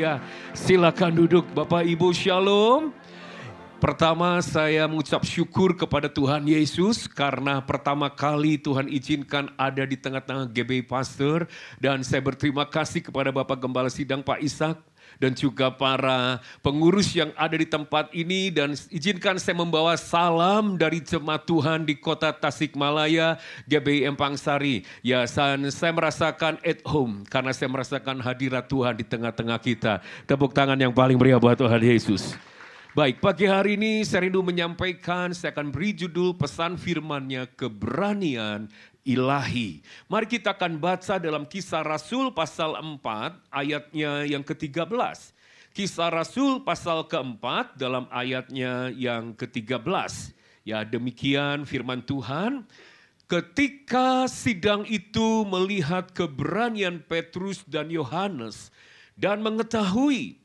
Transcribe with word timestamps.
ya. 0.00 0.16
Silakan 0.56 1.12
duduk 1.12 1.44
Bapak 1.52 1.84
Ibu 1.84 2.16
Shalom. 2.16 2.96
Pertama 3.80 4.44
saya 4.44 4.84
mengucap 4.84 5.24
syukur 5.24 5.72
kepada 5.72 6.04
Tuhan 6.04 6.44
Yesus 6.44 7.08
karena 7.08 7.64
pertama 7.64 8.12
kali 8.12 8.60
Tuhan 8.60 8.92
izinkan 8.92 9.48
ada 9.56 9.88
di 9.88 9.96
tengah-tengah 9.96 10.52
GBI 10.52 10.84
Pastor 10.84 11.48
dan 11.80 12.04
saya 12.04 12.20
berterima 12.20 12.68
kasih 12.68 13.00
kepada 13.00 13.32
Bapak 13.32 13.56
Gembala 13.56 13.88
Sidang 13.88 14.20
Pak 14.20 14.44
Ishak 14.44 14.76
dan 15.18 15.34
juga 15.34 15.72
para 15.72 16.38
pengurus 16.60 17.10
yang 17.16 17.34
ada 17.34 17.56
di 17.56 17.66
tempat 17.66 18.12
ini 18.14 18.52
dan 18.52 18.76
izinkan 18.92 19.40
saya 19.40 19.58
membawa 19.58 19.98
salam 19.98 20.78
dari 20.78 21.02
jemaat 21.02 21.48
Tuhan 21.48 21.88
di 21.88 21.98
kota 21.98 22.30
Tasikmalaya, 22.30 23.40
GBI 23.66 24.06
Empang 24.06 24.38
Sari. 24.38 24.86
Ya, 25.02 25.26
saya 25.26 25.92
merasakan 25.92 26.60
at 26.62 26.84
home 26.86 27.24
karena 27.26 27.50
saya 27.50 27.72
merasakan 27.72 28.22
hadirat 28.22 28.70
Tuhan 28.70 28.94
di 28.94 29.04
tengah-tengah 29.08 29.58
kita. 29.58 30.04
Tepuk 30.28 30.54
tangan 30.54 30.78
yang 30.78 30.94
paling 30.94 31.18
meriah 31.18 31.40
buat 31.40 31.58
Tuhan 31.58 31.82
Yesus. 31.82 32.36
Baik, 32.90 33.22
pagi 33.22 33.46
hari 33.46 33.78
ini 33.78 34.02
saya 34.02 34.26
rindu 34.26 34.42
menyampaikan, 34.42 35.30
saya 35.30 35.54
akan 35.54 35.70
beri 35.70 35.94
judul 35.94 36.34
pesan 36.34 36.74
firmannya 36.74 37.46
keberanian 37.54 38.66
ilahi. 39.06 39.80
Mari 40.08 40.26
kita 40.26 40.52
akan 40.56 40.76
baca 40.80 41.16
dalam 41.16 41.44
kisah 41.46 41.84
Rasul 41.84 42.32
pasal 42.34 42.76
4 42.78 43.00
ayatnya 43.52 44.24
yang 44.26 44.44
ke-13. 44.44 44.90
Kisah 45.70 46.10
Rasul 46.10 46.66
pasal 46.66 47.06
keempat 47.06 47.78
dalam 47.78 48.10
ayatnya 48.10 48.90
yang 48.90 49.32
ke-13. 49.38 50.34
Ya 50.66 50.82
demikian 50.82 51.62
firman 51.62 52.02
Tuhan. 52.02 52.66
Ketika 53.30 54.26
sidang 54.26 54.82
itu 54.90 55.46
melihat 55.46 56.10
keberanian 56.10 56.98
Petrus 57.06 57.62
dan 57.62 57.86
Yohanes 57.86 58.74
dan 59.14 59.38
mengetahui 59.38 60.39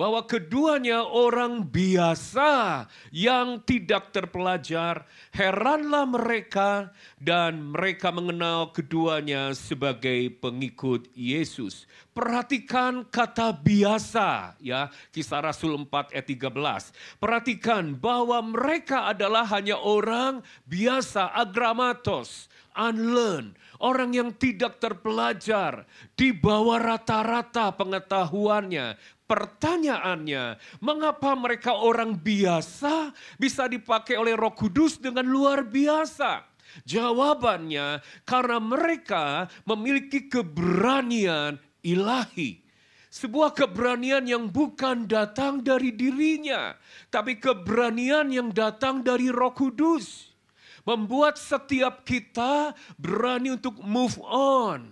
bahwa 0.00 0.24
keduanya 0.24 1.04
orang 1.04 1.60
biasa 1.68 2.88
yang 3.12 3.60
tidak 3.68 4.16
terpelajar. 4.16 5.04
Heranlah 5.28 6.08
mereka 6.08 6.96
dan 7.20 7.68
mereka 7.68 8.08
mengenal 8.08 8.72
keduanya 8.72 9.52
sebagai 9.52 10.32
pengikut 10.40 11.04
Yesus. 11.12 11.84
Perhatikan 12.16 13.04
kata 13.12 13.52
biasa 13.52 14.56
ya, 14.64 14.88
kisah 15.12 15.44
Rasul 15.44 15.76
4 15.84 16.16
ayat 16.16 16.26
13. 16.32 17.20
Perhatikan 17.20 17.92
bahwa 17.92 18.40
mereka 18.40 19.12
adalah 19.12 19.44
hanya 19.52 19.76
orang 19.76 20.40
biasa, 20.64 21.28
agramatos, 21.36 22.48
unlearned, 22.72 23.52
orang 23.84 24.16
yang 24.16 24.30
tidak 24.32 24.80
terpelajar, 24.80 25.84
di 26.16 26.32
bawah 26.32 26.80
rata-rata 26.80 27.74
pengetahuannya, 27.74 28.96
Pertanyaannya, 29.30 30.58
mengapa 30.82 31.38
mereka 31.38 31.78
orang 31.78 32.18
biasa 32.18 33.14
bisa 33.38 33.70
dipakai 33.70 34.18
oleh 34.18 34.34
Roh 34.34 34.50
Kudus 34.50 34.98
dengan 34.98 35.22
luar 35.22 35.62
biasa? 35.62 36.42
Jawabannya, 36.82 38.02
karena 38.26 38.58
mereka 38.58 39.46
memiliki 39.62 40.26
keberanian 40.26 41.62
ilahi. 41.78 42.58
Sebuah 43.06 43.54
keberanian 43.54 44.26
yang 44.26 44.50
bukan 44.50 45.06
datang 45.06 45.62
dari 45.62 45.94
dirinya, 45.94 46.74
tapi 47.06 47.38
keberanian 47.38 48.34
yang 48.34 48.50
datang 48.50 49.06
dari 49.06 49.30
Roh 49.30 49.54
Kudus. 49.54 50.34
Membuat 50.82 51.38
setiap 51.38 52.02
kita 52.02 52.74
berani 52.98 53.54
untuk 53.54 53.78
move 53.78 54.18
on. 54.26 54.90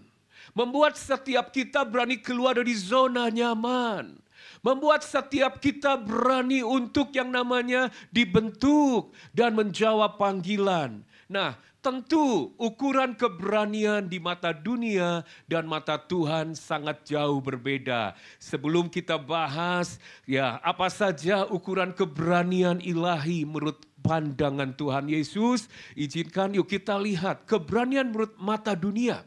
Membuat 0.55 0.95
setiap 0.95 1.50
kita 1.50 1.83
berani 1.83 2.23
keluar 2.23 2.55
dari 2.55 2.78
zona 2.78 3.27
nyaman 3.34 4.28
Membuat 4.61 5.06
setiap 5.06 5.62
kita 5.62 5.98
berani 5.98 6.67
untuk 6.67 7.14
yang 7.14 7.31
namanya 7.31 7.89
dibentuk 8.11 9.14
dan 9.31 9.55
menjawab 9.55 10.19
panggilan. 10.19 11.06
Nah, 11.28 11.61
tentu 11.78 12.52
ukuran 12.58 13.14
keberanian 13.14 14.11
di 14.11 14.19
mata 14.19 14.51
dunia 14.51 15.23
dan 15.46 15.64
mata 15.64 15.96
Tuhan 15.96 16.58
sangat 16.58 17.07
jauh 17.07 17.39
berbeda. 17.39 18.19
Sebelum 18.42 18.91
kita 18.91 19.17
bahas 19.17 20.02
ya 20.27 20.58
apa 20.61 20.90
saja 20.90 21.46
ukuran 21.46 21.95
keberanian 21.95 22.83
ilahi 22.83 23.46
menurut 23.46 23.85
pandangan 24.02 24.75
Tuhan 24.75 25.07
Yesus, 25.08 25.70
izinkan 25.95 26.57
yuk 26.57 26.69
kita 26.69 26.98
lihat 26.98 27.46
keberanian 27.46 28.11
menurut 28.11 28.35
mata 28.36 28.75
dunia. 28.75 29.23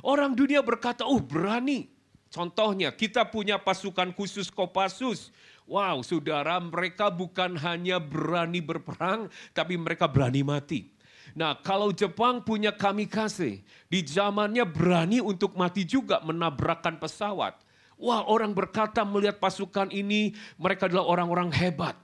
Orang 0.00 0.32
dunia 0.32 0.64
berkata, 0.64 1.04
"Oh, 1.04 1.20
berani." 1.20 1.99
Contohnya, 2.30 2.94
kita 2.94 3.26
punya 3.26 3.58
pasukan 3.58 4.14
khusus 4.14 4.54
Kopassus. 4.54 5.34
Wow, 5.66 6.06
saudara, 6.06 6.62
mereka 6.62 7.10
bukan 7.10 7.58
hanya 7.58 7.98
berani 7.98 8.62
berperang, 8.62 9.26
tapi 9.50 9.74
mereka 9.74 10.06
berani 10.06 10.46
mati. 10.46 10.94
Nah, 11.34 11.58
kalau 11.58 11.90
Jepang 11.90 12.42
punya 12.42 12.74
kamikaze, 12.74 13.62
di 13.86 14.00
zamannya 14.02 14.62
berani 14.66 15.18
untuk 15.18 15.54
mati 15.58 15.82
juga 15.82 16.22
menabrakkan 16.22 16.98
pesawat. 16.98 17.58
Wah, 17.98 18.26
orang 18.26 18.54
berkata 18.54 19.02
melihat 19.02 19.42
pasukan 19.42 19.90
ini, 19.90 20.34
mereka 20.58 20.86
adalah 20.86 21.06
orang-orang 21.06 21.50
hebat. 21.50 21.98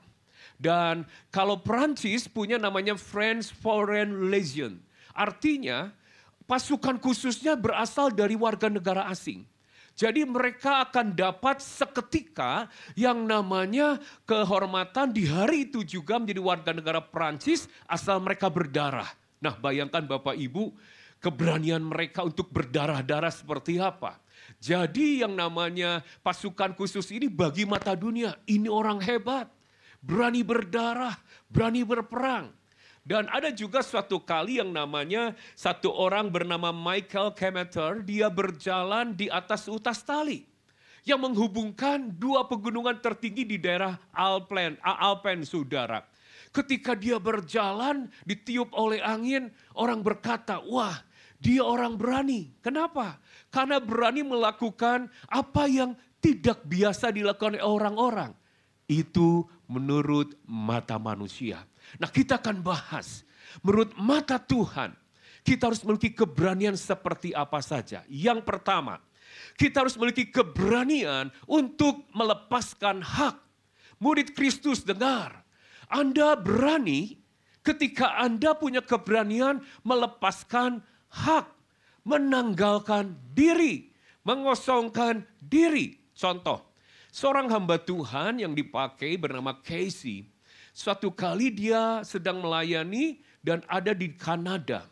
Dan 0.59 1.07
kalau 1.31 1.61
Prancis 1.61 2.27
punya 2.27 2.59
namanya 2.59 2.99
French 2.99 3.51
Foreign 3.51 4.29
Legion. 4.29 4.83
Artinya, 5.15 5.95
pasukan 6.51 6.99
khususnya 6.99 7.55
berasal 7.55 8.11
dari 8.13 8.35
warga 8.35 8.67
negara 8.69 9.07
asing. 9.09 9.47
Jadi 9.97 10.29
mereka 10.29 10.85
akan 10.85 11.17
dapat 11.17 11.65
seketika 11.65 12.69
yang 12.93 13.25
namanya 13.25 13.97
kehormatan 14.29 15.09
di 15.09 15.25
hari 15.25 15.65
itu 15.73 15.81
juga 15.81 16.21
menjadi 16.21 16.41
warga 16.45 16.71
negara 16.77 17.01
Prancis 17.01 17.65
asal 17.89 18.21
mereka 18.21 18.53
berdarah. 18.53 19.09
Nah 19.41 19.57
bayangkan 19.57 20.05
Bapak 20.05 20.37
Ibu 20.37 20.77
keberanian 21.17 21.81
mereka 21.81 22.29
untuk 22.29 22.53
berdarah-darah 22.53 23.33
seperti 23.33 23.81
apa. 23.81 24.21
Jadi 24.61 25.25
yang 25.25 25.33
namanya 25.33 26.05
pasukan 26.21 26.77
khusus 26.77 27.09
ini 27.09 27.33
bagi 27.33 27.65
mata 27.65 27.97
dunia, 27.97 28.37
ini 28.45 28.69
orang 28.69 29.01
hebat. 29.01 29.49
Berani 30.05 30.45
berdarah, 30.45 31.17
berani 31.49 31.83
berperang. 31.83 32.53
Dan 33.07 33.31
ada 33.31 33.55
juga 33.55 33.87
suatu 33.87 34.19
kali 34.19 34.59
yang 34.59 34.75
namanya 34.75 35.39
satu 35.55 35.95
orang 35.95 36.27
bernama 36.27 36.75
Michael 36.75 37.39
Kemeter, 37.39 38.03
dia 38.03 38.27
berjalan 38.27 39.15
di 39.15 39.31
atas 39.31 39.71
utas 39.71 40.03
tali 40.03 40.43
yang 41.07 41.23
menghubungkan 41.23 42.11
dua 42.19 42.51
pegunungan 42.51 42.99
tertinggi 42.99 43.47
di 43.47 43.63
daerah 43.63 43.95
Alpen, 44.11 44.75
Alpen 44.83 45.47
saudara. 45.47 46.03
Ketika 46.51 46.99
dia 46.99 47.23
berjalan 47.23 48.11
ditiup 48.27 48.75
oleh 48.75 48.99
angin, 48.99 49.55
orang 49.79 50.03
berkata, 50.03 50.59
wah 50.67 50.99
dia 51.39 51.63
orang 51.63 51.95
berani. 51.95 52.51
Kenapa? 52.59 53.23
Karena 53.55 53.79
berani 53.79 54.27
melakukan 54.27 55.07
apa 55.31 55.71
yang 55.71 55.95
tidak 56.19 56.59
biasa 56.67 57.15
dilakukan 57.15 57.63
orang-orang. 57.63 58.35
Itu 58.91 59.47
menurut 59.67 60.35
mata 60.47 60.99
manusia. 60.99 61.63
Nah 61.99 62.11
kita 62.11 62.39
akan 62.39 62.63
bahas, 62.63 63.23
menurut 63.63 63.95
mata 63.99 64.39
Tuhan, 64.39 64.95
kita 65.47 65.71
harus 65.71 65.83
memiliki 65.87 66.11
keberanian 66.11 66.75
seperti 66.75 67.31
apa 67.31 67.63
saja. 67.63 68.03
Yang 68.11 68.43
pertama, 68.43 68.99
kita 69.55 69.87
harus 69.87 69.95
memiliki 69.95 70.27
keberanian 70.27 71.31
untuk 71.47 72.07
melepaskan 72.11 73.03
hak. 73.03 73.39
Murid 74.03 74.35
Kristus 74.37 74.83
dengar, 74.83 75.47
Anda 75.89 76.37
berani 76.37 77.17
ketika 77.63 78.19
Anda 78.21 78.55
punya 78.55 78.83
keberanian 78.83 79.65
melepaskan 79.83 80.85
hak, 81.11 81.47
menanggalkan 82.07 83.17
diri, 83.33 83.91
mengosongkan 84.23 85.27
diri. 85.43 85.99
Contoh, 86.13 86.76
seorang 87.17 87.49
hamba 87.49 87.81
Tuhan 87.81 88.45
yang 88.45 88.53
dipakai 88.53 89.17
bernama 89.17 89.57
Casey, 89.65 90.29
Suatu 90.77 91.09
kali 91.09 91.49
dia 91.49 92.05
sedang 92.05 92.45
melayani 92.45 93.25
dan 93.41 93.65
ada 93.65 93.97
di 93.97 94.13
Kanada. 94.13 94.85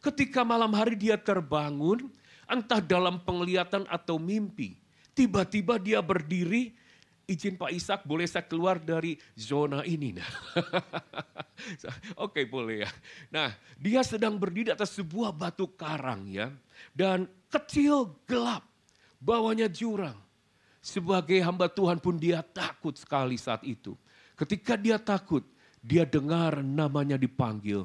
Ketika 0.00 0.40
malam 0.40 0.72
hari 0.72 0.96
dia 0.96 1.20
terbangun, 1.20 2.08
entah 2.48 2.80
dalam 2.80 3.20
penglihatan 3.20 3.84
atau 3.92 4.16
mimpi. 4.16 4.80
Tiba-tiba 5.12 5.76
dia 5.76 6.00
berdiri, 6.00 6.72
izin 7.28 7.60
Pak 7.60 7.70
Ishak 7.76 8.00
boleh 8.08 8.24
saya 8.24 8.48
keluar 8.48 8.80
dari 8.80 9.20
zona 9.36 9.84
ini. 9.84 10.16
Nah. 11.58 12.22
Oke 12.22 12.46
boleh 12.46 12.86
ya. 12.86 12.90
Nah 13.34 13.50
dia 13.74 14.06
sedang 14.06 14.38
berdiri 14.38 14.70
atas 14.70 14.94
sebuah 14.94 15.34
batu 15.34 15.66
karang 15.66 16.30
ya. 16.30 16.54
Dan 16.94 17.26
kecil 17.50 18.14
gelap, 18.30 18.62
bawahnya 19.18 19.66
jurang. 19.66 20.14
Sebagai 20.88 21.36
hamba 21.44 21.68
Tuhan 21.68 22.00
pun 22.00 22.16
dia 22.16 22.40
takut 22.40 22.96
sekali 22.96 23.36
saat 23.36 23.60
itu. 23.60 23.92
Ketika 24.32 24.72
dia 24.72 24.96
takut, 24.96 25.44
dia 25.84 26.08
dengar 26.08 26.64
namanya 26.64 27.20
dipanggil 27.20 27.84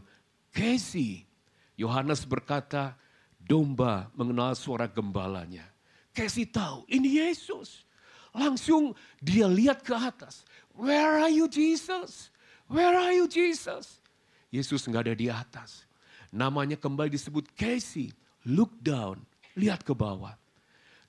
Casey. 0.55 1.27
Yohanes 1.75 2.23
berkata, 2.23 2.95
domba 3.43 4.07
mengenal 4.15 4.55
suara 4.55 4.87
gembalanya. 4.87 5.67
Casey 6.15 6.47
tahu, 6.47 6.87
ini 6.87 7.19
Yesus. 7.19 7.83
Langsung 8.31 8.95
dia 9.19 9.51
lihat 9.51 9.83
ke 9.83 9.91
atas. 9.91 10.47
Where 10.71 11.27
are 11.27 11.33
you 11.33 11.51
Jesus? 11.51 12.31
Where 12.71 12.95
are 12.95 13.11
you 13.11 13.27
Jesus? 13.27 13.99
Yesus 14.47 14.87
nggak 14.87 15.11
ada 15.11 15.15
di 15.17 15.27
atas. 15.27 15.83
Namanya 16.31 16.79
kembali 16.79 17.11
disebut 17.11 17.51
Casey. 17.51 18.15
Look 18.47 18.79
down, 18.79 19.19
lihat 19.59 19.83
ke 19.83 19.91
bawah. 19.91 20.39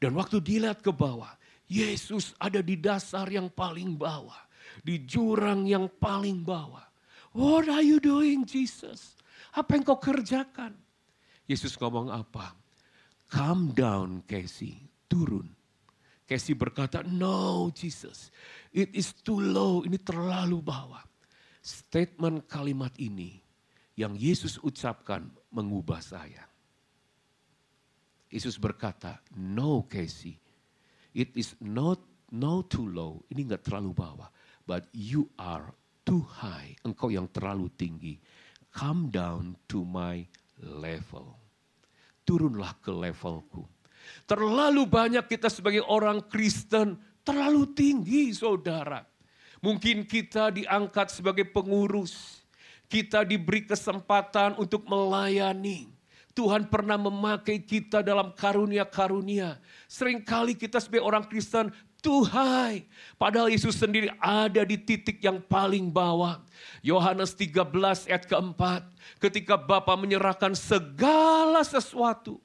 Dan 0.03 0.19
waktu 0.19 0.43
dilihat 0.43 0.83
ke 0.83 0.91
bawah, 0.91 1.33
Yesus 1.75 2.39
ada 2.39 2.63
di 2.63 2.79
dasar 2.79 3.27
yang 3.27 3.51
paling 3.51 3.99
bawah. 3.99 4.39
Di 4.87 5.03
jurang 5.03 5.67
yang 5.67 5.91
paling 5.91 6.47
bawah. 6.47 6.87
What 7.35 7.67
are 7.67 7.83
you 7.83 7.99
doing 7.99 8.47
Jesus? 8.47 9.19
Apa 9.51 9.75
yang 9.75 9.83
kau 9.83 9.99
kerjakan? 9.99 10.79
Yesus 11.51 11.75
ngomong 11.75 12.15
apa? 12.15 12.55
Come 13.27 13.75
down 13.75 14.23
Casey, 14.23 14.79
turun. 15.11 15.51
Casey 16.25 16.55
berkata, 16.55 17.05
no 17.05 17.69
Jesus, 17.75 18.33
it 18.73 18.89
is 18.97 19.13
too 19.13 19.37
low, 19.37 19.85
ini 19.85 20.01
terlalu 20.01 20.63
bawah. 20.63 21.03
Statement 21.61 22.49
kalimat 22.49 22.95
ini 22.97 23.43
yang 23.99 24.17
Yesus 24.17 24.57
ucapkan 24.63 25.27
mengubah 25.53 26.01
saya. 26.01 26.47
Yesus 28.33 28.57
berkata, 28.57 29.21
no 29.37 29.85
Casey, 29.91 30.39
it 31.15 31.31
is 31.39 31.55
not 31.63 32.03
no 32.35 32.67
too 32.67 32.91
low, 32.91 33.23
ini 33.31 33.47
enggak 33.47 33.71
terlalu 33.71 33.95
bawah, 33.95 34.29
but 34.67 34.91
you 34.91 35.31
are 35.39 35.71
too 36.03 36.21
high, 36.27 36.75
engkau 36.83 37.09
yang 37.09 37.31
terlalu 37.31 37.71
tinggi. 37.79 38.19
Come 38.75 39.09
down 39.15 39.55
to 39.71 39.87
my 39.87 40.27
level. 40.59 41.39
Turunlah 42.27 42.75
ke 42.83 42.91
levelku. 42.91 43.63
Terlalu 44.27 44.83
banyak 44.85 45.25
kita 45.31 45.47
sebagai 45.47 45.87
orang 45.87 46.27
Kristen 46.27 46.99
terlalu 47.23 47.71
tinggi 47.73 48.35
saudara. 48.35 49.07
Mungkin 49.63 50.05
kita 50.05 50.51
diangkat 50.53 51.15
sebagai 51.15 51.47
pengurus. 51.49 52.43
Kita 52.85 53.25
diberi 53.25 53.65
kesempatan 53.65 54.61
untuk 54.61 54.85
melayani. 54.85 55.94
Tuhan 56.35 56.67
pernah 56.67 56.99
memakai 56.99 57.63
kita 57.63 58.03
dalam 58.03 58.35
karunia-karunia. 58.35 59.63
Seringkali 59.87 60.59
kita 60.59 60.83
sebagai 60.83 61.07
orang 61.07 61.23
Kristen, 61.31 61.71
Tuhai. 62.05 62.85
Padahal 63.17 63.49
Yesus 63.49 63.81
sendiri 63.81 64.13
ada 64.21 64.61
di 64.61 64.77
titik 64.77 65.25
yang 65.25 65.41
paling 65.41 65.89
bawah. 65.89 66.37
Yohanes 66.85 67.33
13 67.33 67.65
ayat 68.13 68.29
keempat. 68.29 68.85
Ketika 69.17 69.57
Bapa 69.57 69.97
menyerahkan 69.97 70.53
segala 70.53 71.65
sesuatu. 71.65 72.45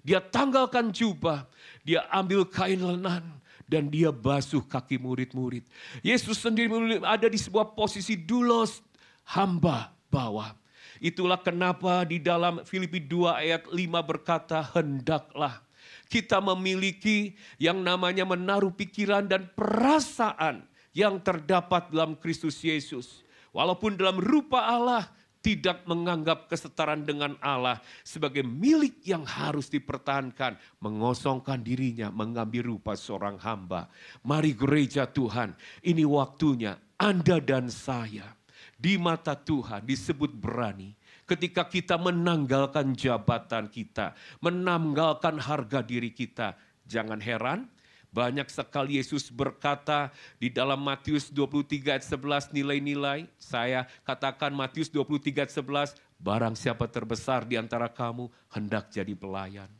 Dia 0.00 0.24
tanggalkan 0.24 0.88
jubah. 0.88 1.44
Dia 1.84 2.08
ambil 2.08 2.48
kain 2.48 2.80
lenan. 2.80 3.42
Dan 3.68 3.92
dia 3.92 4.08
basuh 4.08 4.64
kaki 4.64 4.96
murid-murid. 4.96 5.68
Yesus 6.00 6.40
sendiri 6.40 6.72
ada 7.04 7.28
di 7.28 7.36
sebuah 7.36 7.76
posisi 7.76 8.16
dulos 8.16 8.80
hamba 9.28 9.92
bawah. 10.08 10.61
Itulah 11.02 11.42
kenapa 11.42 12.06
di 12.06 12.22
dalam 12.22 12.62
Filipi 12.62 13.02
2 13.02 13.34
ayat 13.34 13.66
5 13.66 13.74
berkata, 14.06 14.62
hendaklah 14.70 15.58
kita 16.06 16.38
memiliki 16.38 17.34
yang 17.58 17.82
namanya 17.82 18.22
menaruh 18.22 18.70
pikiran 18.70 19.26
dan 19.26 19.50
perasaan 19.50 20.62
yang 20.94 21.18
terdapat 21.18 21.90
dalam 21.90 22.14
Kristus 22.14 22.62
Yesus. 22.62 23.26
Walaupun 23.50 23.98
dalam 23.98 24.22
rupa 24.22 24.62
Allah, 24.62 25.10
tidak 25.42 25.82
menganggap 25.90 26.46
kesetaraan 26.46 27.02
dengan 27.02 27.34
Allah 27.42 27.82
sebagai 28.06 28.46
milik 28.46 29.02
yang 29.02 29.26
harus 29.26 29.66
dipertahankan, 29.66 30.54
mengosongkan 30.78 31.66
dirinya, 31.66 32.14
mengambil 32.14 32.78
rupa 32.78 32.94
seorang 32.94 33.42
hamba. 33.42 33.90
Mari 34.22 34.54
gereja 34.54 35.10
Tuhan, 35.10 35.58
ini 35.82 36.06
waktunya 36.06 36.78
Anda 36.94 37.42
dan 37.42 37.66
saya 37.74 38.38
di 38.82 38.98
mata 38.98 39.38
Tuhan 39.38 39.86
disebut 39.86 40.34
berani. 40.34 40.98
Ketika 41.22 41.62
kita 41.70 41.94
menanggalkan 41.94 42.98
jabatan 42.98 43.70
kita, 43.70 44.18
menanggalkan 44.42 45.38
harga 45.38 45.86
diri 45.86 46.10
kita. 46.10 46.58
Jangan 46.90 47.22
heran, 47.22 47.70
banyak 48.10 48.50
sekali 48.50 48.98
Yesus 48.98 49.30
berkata 49.30 50.10
di 50.42 50.50
dalam 50.50 50.82
Matius 50.82 51.30
23 51.30 51.94
ayat 51.94 52.04
11 52.04 52.50
nilai-nilai. 52.50 53.30
Saya 53.38 53.86
katakan 54.02 54.50
Matius 54.50 54.90
23 54.90 55.46
ayat 55.46 55.54
11, 55.54 55.94
barang 56.18 56.58
siapa 56.58 56.90
terbesar 56.90 57.46
di 57.46 57.54
antara 57.54 57.86
kamu 57.86 58.26
hendak 58.50 58.90
jadi 58.90 59.14
pelayan. 59.14 59.70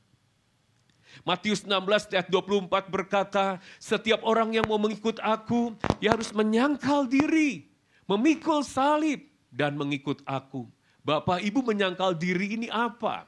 Matius 1.26 1.66
16 1.66 2.08
ayat 2.14 2.30
24 2.30 2.88
berkata, 2.88 3.60
setiap 3.76 4.24
orang 4.24 4.54
yang 4.56 4.64
mau 4.64 4.80
mengikut 4.80 5.20
aku, 5.20 5.76
dia 6.00 6.16
harus 6.16 6.32
menyangkal 6.32 7.04
diri 7.04 7.71
memikul 8.06 8.64
salib 8.66 9.22
dan 9.52 9.76
mengikut 9.76 10.24
aku. 10.24 10.66
Bapak 11.02 11.42
Ibu 11.42 11.66
menyangkal 11.66 12.14
diri 12.14 12.54
ini 12.54 12.68
apa? 12.70 13.26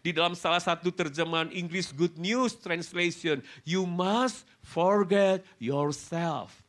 Di 0.00 0.14
dalam 0.14 0.38
salah 0.38 0.62
satu 0.62 0.94
terjemahan 0.94 1.50
Inggris 1.50 1.90
Good 1.90 2.16
News 2.16 2.56
Translation, 2.56 3.42
you 3.66 3.84
must 3.84 4.46
forget 4.62 5.42
yourself. 5.58 6.62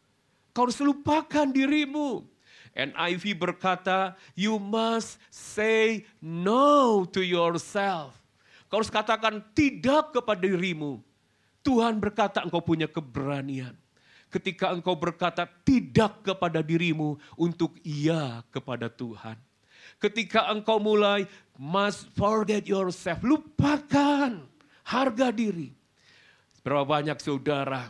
Kau 0.51 0.68
harus 0.68 0.81
lupakan 0.81 1.48
dirimu. 1.48 2.25
NIV 2.77 3.38
berkata, 3.38 4.13
you 4.38 4.62
must 4.62 5.18
say 5.33 6.06
no 6.21 7.06
to 7.09 7.21
yourself. 7.25 8.18
Kau 8.69 8.81
harus 8.81 8.92
katakan 8.92 9.42
tidak 9.54 10.13
kepada 10.13 10.45
dirimu. 10.45 11.01
Tuhan 11.62 11.98
berkata 11.98 12.42
engkau 12.45 12.62
punya 12.62 12.86
keberanian 12.89 13.77
ketika 14.28 14.72
engkau 14.72 14.96
berkata 14.96 15.48
tidak 15.64 16.24
kepada 16.24 16.60
dirimu 16.60 17.16
untuk 17.40 17.80
iya 17.84 18.44
kepada 18.52 18.92
Tuhan. 18.92 19.40
Ketika 19.98 20.52
engkau 20.54 20.78
mulai 20.78 21.26
must 21.58 22.12
forget 22.14 22.68
yourself, 22.70 23.24
lupakan 23.26 24.46
harga 24.86 25.28
diri. 25.34 25.74
Berapa 26.62 26.84
banyak 26.84 27.18
saudara 27.24 27.88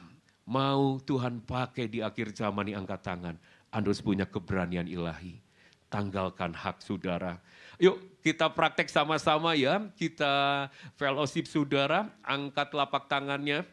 mau 0.48 1.02
Tuhan 1.04 1.44
pakai 1.44 1.90
di 1.92 2.00
akhir 2.00 2.32
zaman 2.38 2.72
ini 2.72 2.78
angkat 2.78 3.02
tangan. 3.04 3.36
Anda 3.74 3.92
harus 3.92 4.00
punya 4.00 4.24
keberanian 4.24 4.88
ilahi. 4.88 5.42
Tanggalkan 5.88 6.56
hak 6.56 6.84
saudara. 6.84 7.40
Yuk 7.80 8.22
kita 8.24 8.52
praktek 8.52 8.88
sama-sama 8.88 9.56
ya. 9.58 9.84
Kita 9.96 10.68
fellowship 10.96 11.48
saudara. 11.48 12.08
Angkat 12.24 12.72
lapak 12.72 13.08
tangannya. 13.12 13.64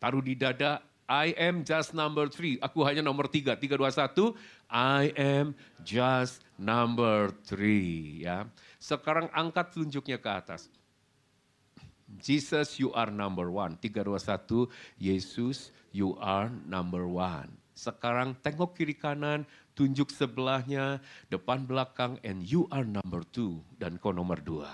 Taruh 0.00 0.20
di 0.20 0.36
dada, 0.36 0.84
I 1.04 1.36
am 1.36 1.64
just 1.68 1.92
number 1.92 2.32
three. 2.32 2.56
Aku 2.64 2.80
hanya 2.88 3.04
nomor 3.04 3.28
tiga. 3.28 3.52
Tiga, 3.60 3.76
dua, 3.76 3.92
satu. 3.92 4.32
I 4.72 5.12
am 5.20 5.52
just 5.84 6.40
number 6.56 7.28
three. 7.44 8.24
Ya. 8.24 8.48
Sekarang 8.80 9.28
angkat 9.36 9.76
telunjuknya 9.76 10.16
ke 10.16 10.30
atas. 10.32 10.72
Jesus, 12.16 12.80
you 12.80 12.88
are 12.96 13.12
number 13.12 13.52
one. 13.52 13.76
Tiga, 13.76 14.00
dua, 14.00 14.16
satu. 14.16 14.72
Yesus, 14.96 15.68
you 15.92 16.16
are 16.24 16.48
number 16.64 17.04
one. 17.04 17.52
Sekarang 17.74 18.38
tengok 18.38 18.78
kiri 18.78 18.94
kanan, 18.94 19.42
tunjuk 19.74 20.08
sebelahnya, 20.08 21.02
depan 21.26 21.66
belakang, 21.66 22.16
and 22.22 22.46
you 22.46 22.64
are 22.72 22.86
number 22.86 23.26
two. 23.28 23.60
Dan 23.76 24.00
kau 24.00 24.14
nomor 24.14 24.40
dua. 24.40 24.70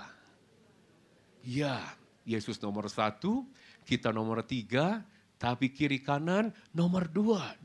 Ya, 1.41 1.81
Yesus 2.21 2.61
nomor 2.61 2.85
satu, 2.87 3.43
kita 3.89 4.13
nomor 4.13 4.45
tiga, 4.45 5.01
tapi 5.41 5.73
kiri 5.73 5.97
kanan 6.05 6.53
nomor 6.69 7.09
dua. 7.09 7.57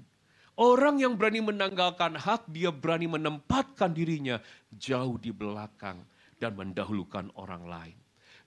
Orang 0.56 0.96
yang 0.96 1.20
berani 1.20 1.44
menanggalkan 1.44 2.16
hak, 2.16 2.48
dia 2.48 2.72
berani 2.72 3.04
menempatkan 3.04 3.92
dirinya 3.92 4.40
jauh 4.72 5.20
di 5.20 5.28
belakang 5.28 6.00
dan 6.40 6.56
mendahulukan 6.56 7.28
orang 7.36 7.68
lain. 7.68 7.96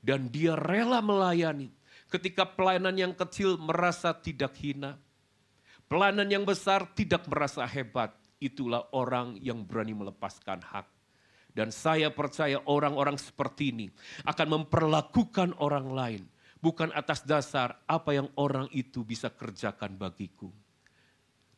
Dan 0.01 0.33
dia 0.33 0.57
rela 0.57 1.05
melayani. 1.05 1.69
Ketika 2.09 2.50
pelayanan 2.57 2.98
yang 2.98 3.13
kecil 3.13 3.62
merasa 3.62 4.17
tidak 4.17 4.57
hina. 4.57 4.98
Pelayanan 5.86 6.25
yang 6.33 6.41
besar 6.50 6.89
tidak 6.98 7.29
merasa 7.29 7.69
hebat. 7.69 8.17
Itulah 8.41 8.89
orang 8.98 9.38
yang 9.38 9.62
berani 9.62 9.93
melepaskan 9.93 10.65
hak. 10.65 10.89
Dan 11.53 11.69
saya 11.69 12.09
percaya 12.09 12.57
orang-orang 12.65 13.21
seperti 13.21 13.69
ini 13.69 13.88
akan 14.25 14.65
memperlakukan 14.65 15.53
orang 15.62 15.93
lain 15.93 16.24
bukan 16.60 16.92
atas 16.96 17.24
dasar 17.24 17.80
apa 17.88 18.16
yang 18.16 18.28
orang 18.36 18.68
itu 18.75 19.04
bisa 19.04 19.32
kerjakan 19.32 19.96
bagiku. 19.96 20.51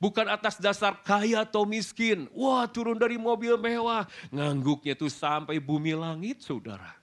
Bukan 0.02 0.26
atas 0.26 0.58
dasar 0.58 0.98
kaya 1.06 1.46
atau 1.46 1.62
miskin. 1.62 2.26
Wah 2.34 2.66
turun 2.66 2.98
dari 2.98 3.22
mobil 3.22 3.54
mewah. 3.54 4.10
Ngangguknya 4.34 4.98
itu 4.98 5.06
sampai 5.06 5.62
bumi 5.62 5.94
langit 5.94 6.42
saudara. 6.42 6.98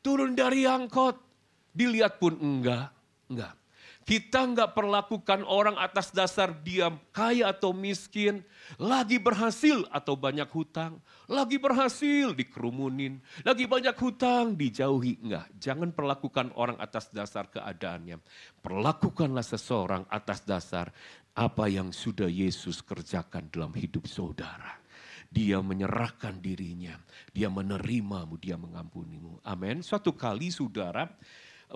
Turun 0.00 0.32
dari 0.32 0.64
angkot. 0.64 1.20
Dilihat 1.76 2.16
pun 2.16 2.40
enggak. 2.40 2.88
Enggak. 3.28 3.52
Kita 4.08 4.40
nggak 4.40 4.72
perlakukan 4.72 5.44
orang 5.44 5.76
atas 5.76 6.08
dasar 6.16 6.56
dia 6.64 6.88
kaya 7.12 7.52
atau 7.52 7.76
miskin, 7.76 8.40
lagi 8.80 9.20
berhasil 9.20 9.84
atau 9.92 10.16
banyak 10.16 10.48
hutang, 10.48 10.96
lagi 11.28 11.60
berhasil 11.60 12.32
dikerumunin, 12.32 13.20
lagi 13.44 13.68
banyak 13.68 13.92
hutang 14.00 14.56
dijauhi. 14.56 15.20
Enggak, 15.20 15.52
jangan 15.60 15.92
perlakukan 15.92 16.56
orang 16.56 16.80
atas 16.80 17.12
dasar 17.12 17.52
keadaannya. 17.52 18.16
Perlakukanlah 18.64 19.44
seseorang 19.44 20.08
atas 20.08 20.40
dasar 20.40 20.88
apa 21.36 21.68
yang 21.68 21.92
sudah 21.92 22.32
Yesus 22.32 22.80
kerjakan 22.80 23.52
dalam 23.52 23.76
hidup 23.76 24.08
saudara. 24.08 24.80
Dia 25.28 25.60
menyerahkan 25.60 26.40
dirinya, 26.40 26.96
dia 27.36 27.52
menerimamu, 27.52 28.40
dia 28.40 28.56
mengampunimu. 28.56 29.44
Amin. 29.44 29.84
Suatu 29.84 30.16
kali 30.16 30.48
saudara, 30.48 31.12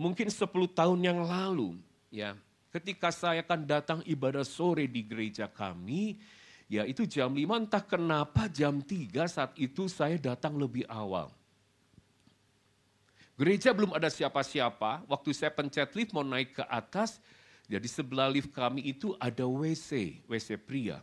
mungkin 0.00 0.32
10 0.32 0.48
tahun 0.72 1.00
yang 1.04 1.20
lalu, 1.20 1.76
ya 2.12 2.36
ketika 2.68 3.08
saya 3.08 3.40
akan 3.40 3.60
datang 3.64 4.00
ibadah 4.04 4.44
sore 4.44 4.88
di 4.88 5.04
gereja 5.04 5.48
kami, 5.48 6.20
ya 6.68 6.84
itu 6.84 7.04
jam 7.04 7.32
5 7.32 7.68
entah 7.68 7.84
kenapa 7.84 8.48
jam 8.48 8.80
3 8.80 9.08
saat 9.28 9.52
itu 9.60 9.88
saya 9.88 10.20
datang 10.20 10.56
lebih 10.56 10.84
awal. 10.88 11.32
Gereja 13.36 13.72
belum 13.72 13.96
ada 13.96 14.12
siapa-siapa, 14.12 15.08
waktu 15.08 15.30
saya 15.32 15.52
pencet 15.52 15.92
lift 15.96 16.12
mau 16.12 16.24
naik 16.24 16.60
ke 16.60 16.64
atas, 16.68 17.16
jadi 17.64 17.88
sebelah 17.88 18.28
lift 18.28 18.52
kami 18.52 18.84
itu 18.88 19.16
ada 19.16 19.48
WC, 19.48 20.20
WC 20.28 20.60
pria. 20.60 21.00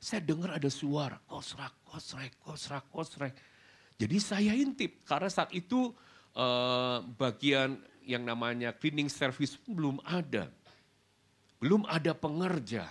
Saya 0.00 0.24
dengar 0.24 0.56
ada 0.56 0.68
suara, 0.72 1.20
kosrak, 1.28 1.76
kosrek, 1.84 2.36
kosrak, 2.40 2.84
kosrek. 2.88 3.34
Jadi 4.00 4.16
saya 4.16 4.52
intip, 4.56 5.04
karena 5.04 5.28
saat 5.28 5.52
itu 5.52 5.92
uh, 6.36 7.04
bagian 7.16 7.80
yang 8.04 8.24
namanya 8.24 8.72
cleaning 8.74 9.08
service 9.12 9.56
belum 9.68 10.00
ada. 10.06 10.48
Belum 11.60 11.84
ada 11.84 12.16
pengerja. 12.16 12.88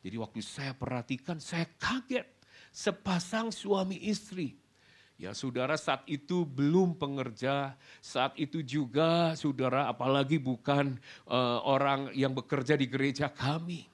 Jadi 0.00 0.16
waktu 0.16 0.40
saya 0.42 0.72
perhatikan 0.74 1.38
saya 1.38 1.68
kaget. 1.78 2.26
Sepasang 2.70 3.50
suami 3.50 3.98
istri. 4.06 4.54
Ya 5.20 5.36
saudara 5.36 5.76
saat 5.76 6.06
itu 6.08 6.48
belum 6.48 6.96
pengerja, 6.96 7.76
saat 8.00 8.32
itu 8.40 8.64
juga 8.64 9.36
saudara 9.36 9.84
apalagi 9.84 10.40
bukan 10.40 10.96
uh, 11.28 11.60
orang 11.60 12.08
yang 12.16 12.32
bekerja 12.32 12.72
di 12.72 12.88
gereja 12.88 13.28
kami. 13.28 13.84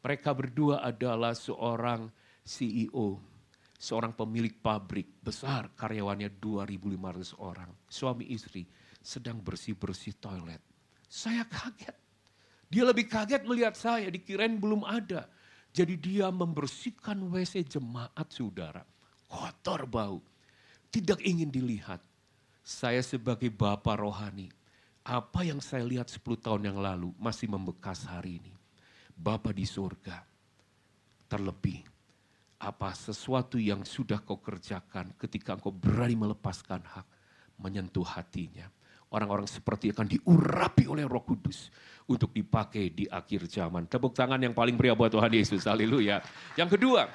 Mereka 0.00 0.32
berdua 0.32 0.80
adalah 0.80 1.36
seorang 1.36 2.08
CEO, 2.40 3.20
seorang 3.76 4.16
pemilik 4.16 4.56
pabrik 4.64 5.20
besar, 5.20 5.68
karyawannya 5.76 6.40
2.500 6.40 7.36
orang. 7.36 7.70
Suami 7.92 8.32
istri 8.32 8.64
sedang 9.02 9.42
bersih-bersih 9.42 10.16
toilet. 10.22 10.62
Saya 11.10 11.44
kaget. 11.44 11.92
Dia 12.72 12.88
lebih 12.88 13.04
kaget 13.10 13.44
melihat 13.44 13.76
saya, 13.76 14.08
dikirain 14.08 14.56
belum 14.56 14.86
ada. 14.86 15.28
Jadi 15.74 15.98
dia 16.00 16.32
membersihkan 16.32 17.20
WC 17.28 17.68
jemaat 17.68 18.32
saudara. 18.32 18.80
Kotor 19.28 19.84
bau. 19.84 20.18
Tidak 20.88 21.20
ingin 21.20 21.52
dilihat. 21.52 22.00
Saya 22.62 23.02
sebagai 23.02 23.50
bapak 23.50 24.00
rohani, 24.00 24.46
apa 25.02 25.42
yang 25.42 25.58
saya 25.58 25.82
lihat 25.82 26.06
10 26.06 26.22
tahun 26.38 26.62
yang 26.70 26.78
lalu 26.78 27.10
masih 27.18 27.50
membekas 27.50 28.06
hari 28.06 28.38
ini. 28.38 28.54
Bapak 29.12 29.52
di 29.52 29.66
surga, 29.66 30.22
terlebih 31.26 31.82
apa 32.62 32.94
sesuatu 32.94 33.58
yang 33.58 33.82
sudah 33.82 34.22
kau 34.22 34.38
kerjakan 34.38 35.10
ketika 35.18 35.58
engkau 35.58 35.74
berani 35.74 36.14
melepaskan 36.14 36.86
hak, 36.86 37.06
menyentuh 37.58 38.06
hatinya 38.06 38.70
orang-orang 39.12 39.46
seperti 39.46 39.92
akan 39.92 40.08
diurapi 40.08 40.88
oleh 40.88 41.04
Roh 41.04 41.22
Kudus 41.22 41.68
untuk 42.08 42.32
dipakai 42.34 42.90
di 42.90 43.04
akhir 43.06 43.46
zaman. 43.46 43.86
Tepuk 43.86 44.16
tangan 44.16 44.40
yang 44.40 44.56
paling 44.56 44.74
pria 44.74 44.96
buat 44.96 45.12
Tuhan 45.12 45.30
Yesus. 45.30 45.68
Haleluya. 45.68 46.24
Yang 46.58 46.80
kedua, 46.80 47.06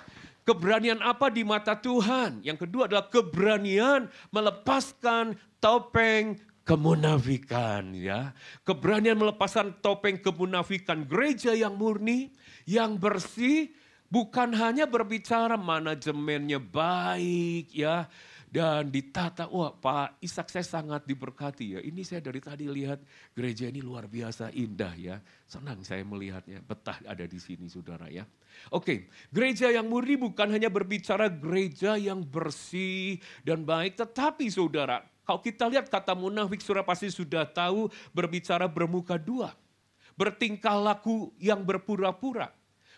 keberanian 0.48 1.02
apa 1.04 1.28
di 1.28 1.44
mata 1.44 1.76
Tuhan? 1.76 2.46
Yang 2.46 2.70
kedua 2.70 2.88
adalah 2.88 3.10
keberanian 3.12 4.08
melepaskan 4.32 5.36
topeng 5.60 6.40
kemunafikan 6.68 7.96
ya. 7.96 8.36
Keberanian 8.68 9.16
melepaskan 9.16 9.80
topeng 9.80 10.20
kemunafikan 10.20 11.08
gereja 11.08 11.56
yang 11.56 11.80
murni, 11.80 12.36
yang 12.68 13.00
bersih, 13.00 13.72
bukan 14.12 14.52
hanya 14.56 14.88
berbicara 14.88 15.56
manajemennya 15.56 16.60
baik 16.60 17.72
ya, 17.72 18.08
dan 18.48 18.88
ditata, 18.88 19.52
wah 19.52 19.76
Pak 19.76 20.24
Ishak 20.24 20.48
saya 20.48 20.64
sangat 20.64 21.04
diberkati 21.04 21.76
ya. 21.76 21.80
Ini 21.84 22.00
saya 22.08 22.24
dari 22.24 22.40
tadi 22.40 22.64
lihat 22.72 23.04
gereja 23.36 23.68
ini 23.68 23.84
luar 23.84 24.08
biasa 24.08 24.56
indah 24.56 24.96
ya. 24.96 25.20
Senang 25.44 25.84
saya 25.84 26.08
melihatnya, 26.08 26.64
betah 26.64 26.96
ada 27.04 27.28
di 27.28 27.36
sini 27.44 27.68
saudara 27.68 28.08
ya. 28.08 28.24
Oke, 28.72 29.12
gereja 29.36 29.68
yang 29.68 29.92
murni 29.92 30.16
bukan 30.16 30.48
hanya 30.48 30.72
berbicara 30.72 31.28
gereja 31.28 32.00
yang 32.00 32.24
bersih 32.24 33.20
dan 33.44 33.68
baik, 33.68 34.00
tetapi 34.00 34.48
saudara, 34.48 35.04
kalau 35.28 35.44
kita 35.44 35.68
lihat 35.68 35.92
kata 35.92 36.16
munafik, 36.16 36.64
saudara 36.64 36.88
pasti 36.88 37.12
sudah 37.12 37.44
tahu 37.44 37.92
berbicara 38.16 38.64
bermuka 38.72 39.20
dua. 39.20 39.52
Bertingkah 40.16 40.80
laku 40.80 41.36
yang 41.38 41.68
berpura-pura. 41.68 42.50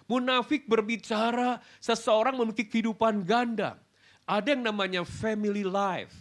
Munafik 0.06 0.70
berbicara 0.70 1.58
seseorang 1.82 2.38
memiliki 2.38 2.70
kehidupan 2.70 3.26
ganda 3.26 3.82
ada 4.30 4.54
yang 4.54 4.62
namanya 4.62 5.02
family 5.02 5.66
life. 5.66 6.14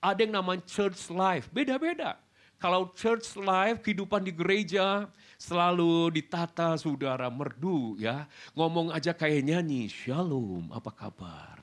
Ada 0.00 0.24
yang 0.24 0.40
namanya 0.40 0.64
church 0.64 1.12
life. 1.12 1.52
Beda-beda. 1.52 2.16
Kalau 2.56 2.88
church 2.96 3.36
life, 3.36 3.84
kehidupan 3.84 4.24
di 4.24 4.32
gereja, 4.32 5.10
selalu 5.36 6.14
ditata 6.16 6.78
saudara 6.80 7.28
merdu 7.28 8.00
ya. 8.00 8.24
Ngomong 8.56 8.94
aja 8.94 9.12
kayak 9.12 9.44
nyanyi, 9.44 9.92
shalom 9.92 10.72
apa 10.72 10.88
kabar. 10.94 11.60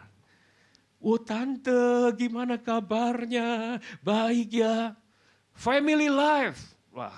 Oh 1.00 1.18
tante 1.18 2.14
gimana 2.20 2.60
kabarnya? 2.60 3.80
Baik 4.04 4.62
ya. 4.62 4.94
Family 5.56 6.12
life. 6.12 6.76
Wah 6.92 7.16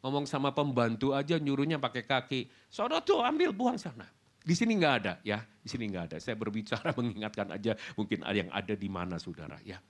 ngomong 0.00 0.24
sama 0.24 0.50
pembantu 0.50 1.12
aja 1.14 1.38
nyuruhnya 1.38 1.78
pakai 1.78 2.02
kaki. 2.04 2.40
Saudara 2.66 3.04
tuh 3.04 3.22
ambil 3.22 3.54
buang 3.54 3.78
sana. 3.78 4.08
Di 4.40 4.54
sini 4.56 4.80
nggak 4.80 4.94
ada 5.04 5.12
ya, 5.20 5.44
di 5.44 5.68
sini 5.68 5.88
nggak 5.92 6.04
ada. 6.12 6.16
Saya 6.16 6.36
berbicara 6.36 6.92
mengingatkan 6.98 7.48
aja 7.52 7.76
mungkin 7.94 8.24
ada 8.24 8.36
yang 8.36 8.50
ada 8.52 8.74
di 8.74 8.88
mana 8.88 9.20
saudara 9.20 9.60
ya. 9.60 9.80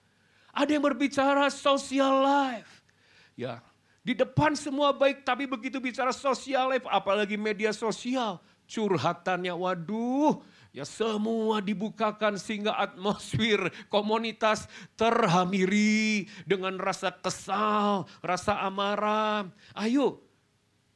Ada 0.51 0.75
yang 0.75 0.83
berbicara 0.83 1.47
social 1.49 2.27
life. 2.27 2.83
Ya, 3.39 3.63
di 4.03 4.19
depan 4.19 4.59
semua 4.59 4.91
baik 4.91 5.23
tapi 5.23 5.47
begitu 5.47 5.79
bicara 5.79 6.11
social 6.11 6.75
life 6.75 6.85
apalagi 6.91 7.39
media 7.39 7.71
sosial, 7.71 8.43
curhatannya 8.67 9.55
waduh, 9.55 10.43
ya 10.75 10.83
semua 10.83 11.63
dibukakan 11.63 12.35
sehingga 12.35 12.75
atmosfer 12.75 13.71
komunitas 13.87 14.67
terhamiri 14.99 16.27
dengan 16.43 16.75
rasa 16.83 17.15
kesal, 17.15 18.11
rasa 18.19 18.59
amarah. 18.67 19.47
Ayo 19.79 20.27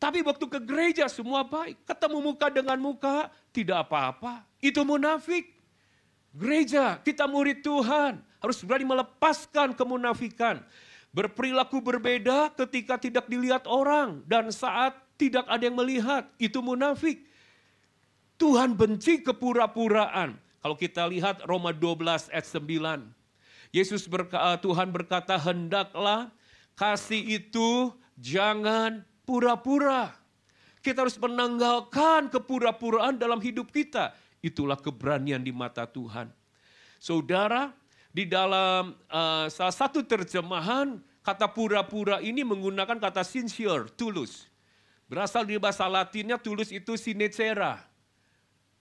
tapi 0.04 0.20
waktu 0.20 0.44
ke 0.44 0.60
gereja 0.60 1.08
semua 1.08 1.48
baik. 1.48 1.80
Ketemu 1.88 2.18
muka 2.20 2.52
dengan 2.52 2.76
muka, 2.76 3.32
tidak 3.54 3.86
apa-apa. 3.86 4.42
Itu 4.58 4.82
munafik. 4.82 5.54
Gereja, 6.34 6.98
kita 6.98 7.30
murid 7.30 7.62
Tuhan. 7.62 8.18
Harus 8.42 8.58
berani 8.66 8.82
melepaskan 8.82 9.78
kemunafikan. 9.78 10.58
Berperilaku 11.14 11.78
berbeda 11.78 12.50
ketika 12.58 12.98
tidak 12.98 13.30
dilihat 13.30 13.70
orang. 13.70 14.26
Dan 14.26 14.50
saat 14.50 14.98
tidak 15.14 15.46
ada 15.46 15.62
yang 15.62 15.78
melihat. 15.78 16.26
Itu 16.42 16.58
munafik. 16.58 17.22
Tuhan 18.34 18.74
benci 18.74 19.22
kepura-puraan. 19.22 20.34
Kalau 20.58 20.74
kita 20.74 21.06
lihat 21.06 21.46
Roma 21.46 21.70
12 21.70 22.34
ayat 22.34 22.46
9. 22.50 23.14
Yesus 23.70 24.10
berkata, 24.10 24.58
Tuhan 24.58 24.90
berkata, 24.90 25.38
hendaklah 25.38 26.34
kasih 26.74 27.38
itu 27.38 27.94
jangan 28.18 29.06
pura-pura. 29.22 30.23
Kita 30.84 31.00
harus 31.00 31.16
menanggalkan 31.16 32.28
kepura-puraan 32.28 33.16
dalam 33.16 33.40
hidup 33.40 33.72
kita. 33.72 34.12
Itulah 34.44 34.76
keberanian 34.76 35.40
di 35.40 35.48
mata 35.48 35.88
Tuhan. 35.88 36.28
Saudara, 37.00 37.72
di 38.12 38.28
dalam 38.28 38.92
uh, 39.08 39.48
salah 39.48 39.72
satu 39.72 40.04
terjemahan, 40.04 41.00
kata 41.24 41.48
pura-pura 41.48 42.20
ini 42.20 42.44
menggunakan 42.44 43.00
kata 43.00 43.24
sincere, 43.24 43.88
tulus. 43.96 44.44
Berasal 45.08 45.48
dari 45.48 45.56
bahasa 45.56 45.88
latinnya 45.88 46.36
tulus 46.36 46.68
itu 46.68 47.00
sinecera. 47.00 47.80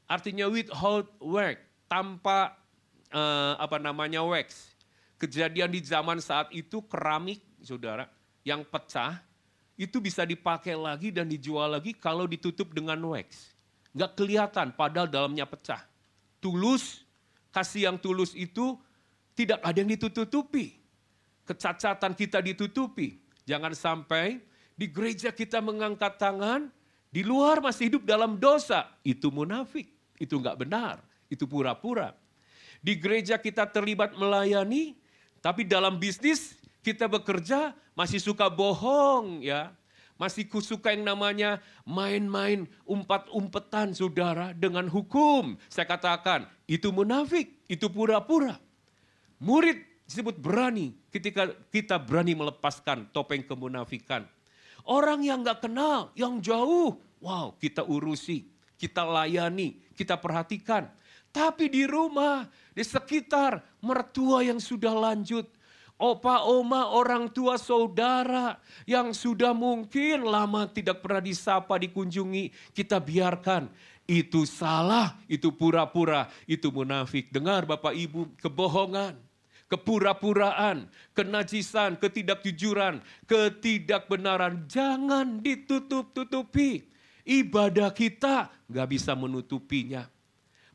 Artinya 0.03 0.51
without 0.51 1.07
work, 1.23 1.63
tanpa 1.87 2.59
uh, 3.15 3.55
apa 3.55 3.79
namanya 3.79 4.19
wax. 4.27 4.75
Kejadian 5.15 5.71
di 5.71 5.79
zaman 5.79 6.19
saat 6.19 6.51
itu 6.51 6.83
keramik, 6.83 7.39
saudara, 7.63 8.11
yang 8.43 8.67
pecah, 8.67 9.23
itu 9.73 9.97
bisa 9.97 10.21
dipakai 10.23 10.77
lagi 10.77 11.09
dan 11.09 11.25
dijual 11.25 11.77
lagi 11.77 11.97
kalau 11.97 12.29
ditutup 12.29 12.69
dengan 12.73 12.99
wax. 13.09 13.53
Nggak 13.93 14.11
kelihatan 14.17 14.67
padahal 14.73 15.09
dalamnya 15.09 15.45
pecah. 15.45 15.81
Tulus, 16.37 17.05
kasih 17.53 17.89
yang 17.89 17.97
tulus 17.97 18.33
itu 18.37 18.77
tidak 19.33 19.61
ada 19.65 19.77
yang 19.77 19.89
ditutupi. 19.89 20.77
Kecacatan 21.45 22.13
kita 22.13 22.39
ditutupi. 22.41 23.21
Jangan 23.43 23.73
sampai 23.75 24.39
di 24.73 24.89
gereja 24.89 25.29
kita 25.29 25.61
mengangkat 25.61 26.17
tangan, 26.17 26.69
Di 27.13 27.21
luar 27.21 27.61
masih 27.61 27.93
hidup 27.93 28.09
dalam 28.09 28.41
dosa, 28.41 28.89
itu 29.05 29.29
munafik, 29.29 29.85
itu 30.17 30.33
nggak 30.33 30.65
benar, 30.65 30.97
itu 31.29 31.45
pura-pura. 31.45 32.17
Di 32.81 32.97
gereja 32.97 33.37
kita 33.37 33.69
terlibat 33.69 34.17
melayani, 34.17 34.97
tapi 35.37 35.61
dalam 35.61 36.01
bisnis 36.01 36.57
kita 36.81 37.05
bekerja 37.05 37.77
masih 37.93 38.21
suka 38.21 38.49
bohong 38.49 39.41
ya. 39.41 39.73
Masih 40.13 40.45
suka 40.61 40.93
yang 40.93 41.03
namanya 41.03 41.57
main-main 41.83 42.69
umpat-umpetan 42.85 43.97
saudara 43.97 44.53
dengan 44.53 44.85
hukum. 44.85 45.57
Saya 45.67 45.89
katakan 45.89 46.45
itu 46.69 46.93
munafik, 46.93 47.49
itu 47.65 47.89
pura-pura. 47.89 48.61
Murid 49.41 49.81
disebut 50.05 50.37
berani 50.37 50.93
ketika 51.09 51.49
kita 51.73 51.97
berani 51.97 52.37
melepaskan 52.37 53.09
topeng 53.09 53.41
kemunafikan. 53.41 54.23
Orang 54.85 55.25
yang 55.25 55.41
gak 55.41 55.65
kenal, 55.65 56.13
yang 56.13 56.37
jauh, 56.39 56.99
wow 57.23 57.55
kita 57.57 57.81
urusi, 57.81 58.47
kita 58.77 59.03
layani, 59.03 59.79
kita 59.97 60.19
perhatikan. 60.19 60.91
Tapi 61.33 61.65
di 61.71 61.89
rumah, 61.89 62.45
di 62.77 62.85
sekitar 62.85 63.57
mertua 63.81 64.45
yang 64.45 64.61
sudah 64.61 64.93
lanjut, 64.93 65.49
opa, 66.03 66.43
oma, 66.43 66.91
orang 66.91 67.31
tua, 67.31 67.55
saudara 67.55 68.59
yang 68.83 69.15
sudah 69.15 69.55
mungkin 69.55 70.27
lama 70.27 70.67
tidak 70.67 70.99
pernah 70.99 71.23
disapa, 71.23 71.79
dikunjungi, 71.79 72.75
kita 72.75 72.99
biarkan. 72.99 73.71
Itu 74.03 74.43
salah, 74.43 75.15
itu 75.31 75.55
pura-pura, 75.55 76.27
itu 76.43 76.67
munafik. 76.75 77.31
Dengar 77.31 77.63
Bapak 77.63 77.95
Ibu, 77.95 78.35
kebohongan, 78.35 79.15
kepura-puraan, 79.71 80.91
kenajisan, 81.15 81.95
ketidakjujuran, 81.95 82.99
ketidakbenaran. 83.23 84.67
Jangan 84.67 85.39
ditutup-tutupi. 85.39 86.91
Ibadah 87.23 87.95
kita 87.95 88.51
gak 88.67 88.87
bisa 88.91 89.15
menutupinya. 89.15 90.03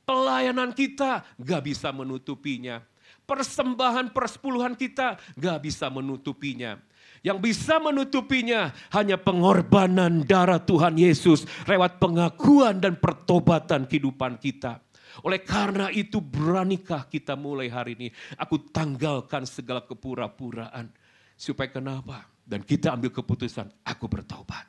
Pelayanan 0.09 0.73
kita 0.73 1.21
gak 1.37 1.69
bisa 1.69 1.93
menutupinya 1.93 2.81
persembahan 3.29 4.17
persepuluhan 4.17 4.73
kita 4.73 5.21
gak 5.37 5.59
bisa 5.61 5.93
menutupinya. 5.93 6.81
Yang 7.21 7.39
bisa 7.53 7.77
menutupinya 7.77 8.73
hanya 8.97 9.21
pengorbanan 9.21 10.25
darah 10.25 10.63
Tuhan 10.63 10.97
Yesus 10.97 11.45
lewat 11.69 12.01
pengakuan 12.01 12.81
dan 12.81 12.97
pertobatan 12.97 13.85
kehidupan 13.85 14.41
kita. 14.41 14.81
Oleh 15.27 15.43
karena 15.43 15.91
itu 15.91 16.23
beranikah 16.23 17.05
kita 17.11 17.35
mulai 17.35 17.69
hari 17.69 17.99
ini. 17.99 18.09
Aku 18.39 18.71
tanggalkan 18.71 19.45
segala 19.45 19.83
kepura-puraan. 19.83 20.95
Supaya 21.35 21.71
kenapa? 21.71 22.23
Dan 22.47 22.63
kita 22.63 22.95
ambil 22.95 23.11
keputusan, 23.11 23.67
aku 23.83 24.07
bertobat. 24.07 24.65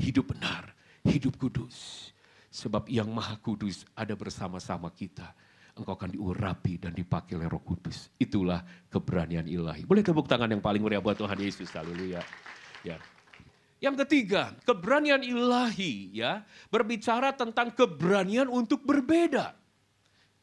Hidup 0.00 0.32
benar, 0.32 0.72
hidup 1.04 1.36
kudus. 1.36 2.08
Sebab 2.48 2.88
yang 2.88 3.12
maha 3.12 3.36
kudus 3.38 3.84
ada 3.92 4.16
bersama-sama 4.16 4.88
kita 4.88 5.36
engkau 5.78 5.94
akan 5.94 6.10
diurapi 6.14 6.80
dan 6.80 6.92
dipakai 6.94 7.38
oleh 7.38 7.46
roh 7.46 7.62
kudus. 7.62 8.10
Itulah 8.18 8.62
keberanian 8.90 9.46
ilahi. 9.46 9.86
Boleh 9.86 10.02
tepuk 10.02 10.26
tangan 10.26 10.50
yang 10.50 10.62
paling 10.62 10.82
meriah 10.82 11.02
buat 11.02 11.18
Tuhan 11.18 11.38
Yesus. 11.38 11.70
Haleluya. 11.74 12.22
Ya. 12.82 12.96
Yang 13.80 14.04
ketiga, 14.04 14.52
keberanian 14.68 15.24
ilahi 15.24 16.12
ya 16.12 16.44
berbicara 16.68 17.32
tentang 17.32 17.72
keberanian 17.72 18.48
untuk 18.52 18.84
berbeda. 18.84 19.56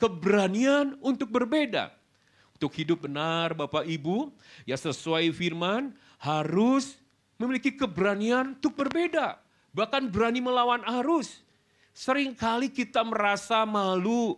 Keberanian 0.02 0.98
untuk 1.06 1.30
berbeda. 1.30 1.94
Untuk 2.58 2.74
hidup 2.74 3.06
benar 3.06 3.54
Bapak 3.54 3.86
Ibu, 3.86 4.34
ya 4.66 4.74
sesuai 4.74 5.30
firman 5.30 5.94
harus 6.18 6.98
memiliki 7.38 7.70
keberanian 7.78 8.58
untuk 8.58 8.74
berbeda. 8.74 9.38
Bahkan 9.78 10.10
berani 10.10 10.42
melawan 10.42 10.82
arus. 11.02 11.46
Seringkali 11.94 12.74
kita 12.74 13.06
merasa 13.06 13.62
malu, 13.66 14.38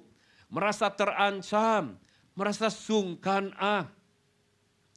merasa 0.50 0.90
terancam, 0.90 1.96
merasa 2.34 2.68
sungkan 2.68 3.54
ah. 3.56 3.88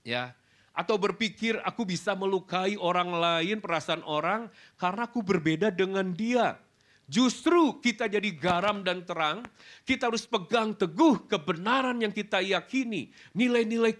Ya, 0.02 0.34
atau 0.74 0.96
berpikir 0.96 1.60
aku 1.62 1.86
bisa 1.86 2.16
melukai 2.16 2.74
orang 2.80 3.12
lain, 3.12 3.60
perasaan 3.60 4.02
orang 4.02 4.48
karena 4.80 5.06
aku 5.06 5.20
berbeda 5.22 5.68
dengan 5.70 6.10
dia. 6.10 6.58
Justru 7.06 7.76
kita 7.84 8.08
jadi 8.08 8.32
garam 8.32 8.80
dan 8.80 9.04
terang, 9.04 9.44
kita 9.84 10.08
harus 10.08 10.24
pegang 10.24 10.72
teguh 10.72 11.28
kebenaran 11.28 12.00
yang 12.00 12.10
kita 12.10 12.40
yakini, 12.40 13.12
nilai-nilai 13.36 13.92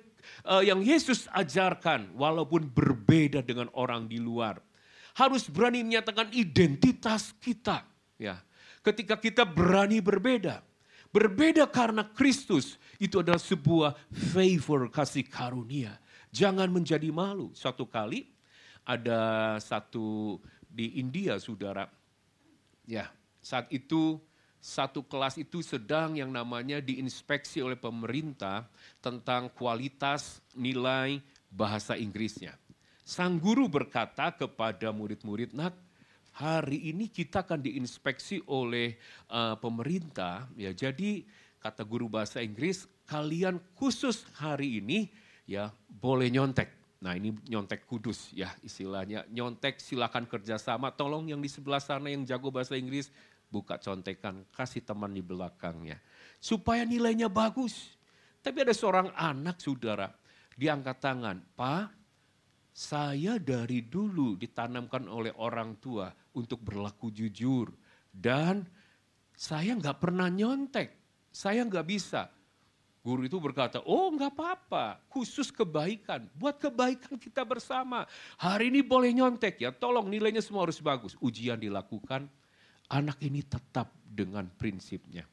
uh, 0.49 0.65
yang 0.65 0.81
Yesus 0.81 1.29
ajarkan 1.29 2.17
walaupun 2.17 2.73
berbeda 2.73 3.45
dengan 3.45 3.69
orang 3.77 4.09
di 4.09 4.17
luar. 4.17 4.65
Harus 5.13 5.45
berani 5.53 5.85
menyatakan 5.85 6.33
identitas 6.33 7.37
kita, 7.37 7.85
ya. 8.17 8.41
Ketika 8.81 9.21
kita 9.21 9.45
berani 9.45 10.01
berbeda, 10.01 10.65
Berbeda 11.13 11.69
karena 11.69 12.09
Kristus 12.09 12.81
itu 12.97 13.21
adalah 13.21 13.37
sebuah 13.37 13.93
favor 14.33 14.89
kasih 14.89 15.29
karunia. 15.29 16.01
Jangan 16.33 16.73
menjadi 16.73 17.13
malu. 17.13 17.53
Suatu 17.53 17.85
kali 17.85 18.33
ada 18.89 19.55
satu 19.61 20.41
di 20.65 20.97
India 20.97 21.37
saudara. 21.37 21.85
Ya 22.89 23.13
saat 23.45 23.69
itu 23.69 24.17
satu 24.63 25.03
kelas 25.05 25.37
itu 25.37 25.61
sedang 25.61 26.15
yang 26.15 26.31
namanya 26.31 26.79
diinspeksi 26.79 27.61
oleh 27.61 27.77
pemerintah 27.77 28.71
tentang 29.03 29.51
kualitas 29.53 30.41
nilai 30.57 31.19
bahasa 31.53 31.99
Inggrisnya. 31.99 32.57
Sang 33.03 33.37
guru 33.37 33.67
berkata 33.67 34.31
kepada 34.31 34.95
murid-murid, 34.95 35.53
nak 35.53 35.75
hari 36.33 36.89
ini 36.93 37.13
kita 37.13 37.45
akan 37.45 37.61
diinspeksi 37.61 38.41
oleh 38.49 38.97
uh, 39.29 39.57
pemerintah. 39.61 40.49
Ya, 40.57 40.73
jadi 40.73 41.25
kata 41.61 41.85
guru 41.85 42.09
bahasa 42.09 42.41
Inggris, 42.41 42.89
kalian 43.05 43.61
khusus 43.77 44.25
hari 44.41 44.81
ini 44.81 45.13
ya 45.45 45.71
boleh 45.89 46.33
nyontek. 46.33 46.73
Nah 47.03 47.19
ini 47.19 47.35
nyontek 47.51 47.85
kudus 47.85 48.31
ya 48.33 48.49
istilahnya. 48.63 49.27
Nyontek 49.29 49.83
silakan 49.83 50.25
kerjasama. 50.25 50.95
Tolong 50.95 51.29
yang 51.29 51.43
di 51.43 51.51
sebelah 51.51 51.83
sana 51.83 52.09
yang 52.09 52.23
jago 52.23 52.49
bahasa 52.55 52.79
Inggris 52.79 53.11
buka 53.51 53.77
contekan. 53.83 54.47
Kasih 54.55 54.87
teman 54.87 55.11
di 55.11 55.21
belakangnya. 55.21 55.99
Supaya 56.39 56.87
nilainya 56.87 57.27
bagus. 57.27 57.99
Tapi 58.39 58.63
ada 58.63 58.75
seorang 58.75 59.11
anak 59.19 59.59
saudara. 59.59 60.15
Diangkat 60.55 60.97
tangan. 61.03 61.43
Pak 61.59 62.02
saya 62.73 63.37
dari 63.37 63.85
dulu 63.85 64.41
ditanamkan 64.41 65.05
oleh 65.05 65.37
orang 65.37 65.77
tua 65.77 66.09
untuk 66.33 66.65
berlaku 66.65 67.13
jujur. 67.13 67.69
Dan 68.09 68.65
saya 69.37 69.77
nggak 69.77 70.01
pernah 70.01 70.33
nyontek, 70.33 70.89
saya 71.29 71.65
nggak 71.69 71.87
bisa. 71.87 72.33
Guru 73.03 73.27
itu 73.27 73.37
berkata, 73.43 73.83
oh 73.83 74.15
nggak 74.15 74.33
apa-apa, 74.33 75.03
khusus 75.11 75.51
kebaikan. 75.51 76.31
Buat 76.39 76.63
kebaikan 76.63 77.19
kita 77.19 77.43
bersama. 77.43 78.07
Hari 78.39 78.71
ini 78.71 78.81
boleh 78.81 79.11
nyontek 79.11 79.59
ya, 79.59 79.75
tolong 79.75 80.07
nilainya 80.07 80.41
semua 80.41 80.65
harus 80.65 80.79
bagus. 80.79 81.19
Ujian 81.19 81.59
dilakukan, 81.59 82.31
anak 82.89 83.19
ini 83.21 83.43
tetap 83.43 83.91
dengan 84.07 84.47
prinsipnya. 84.49 85.27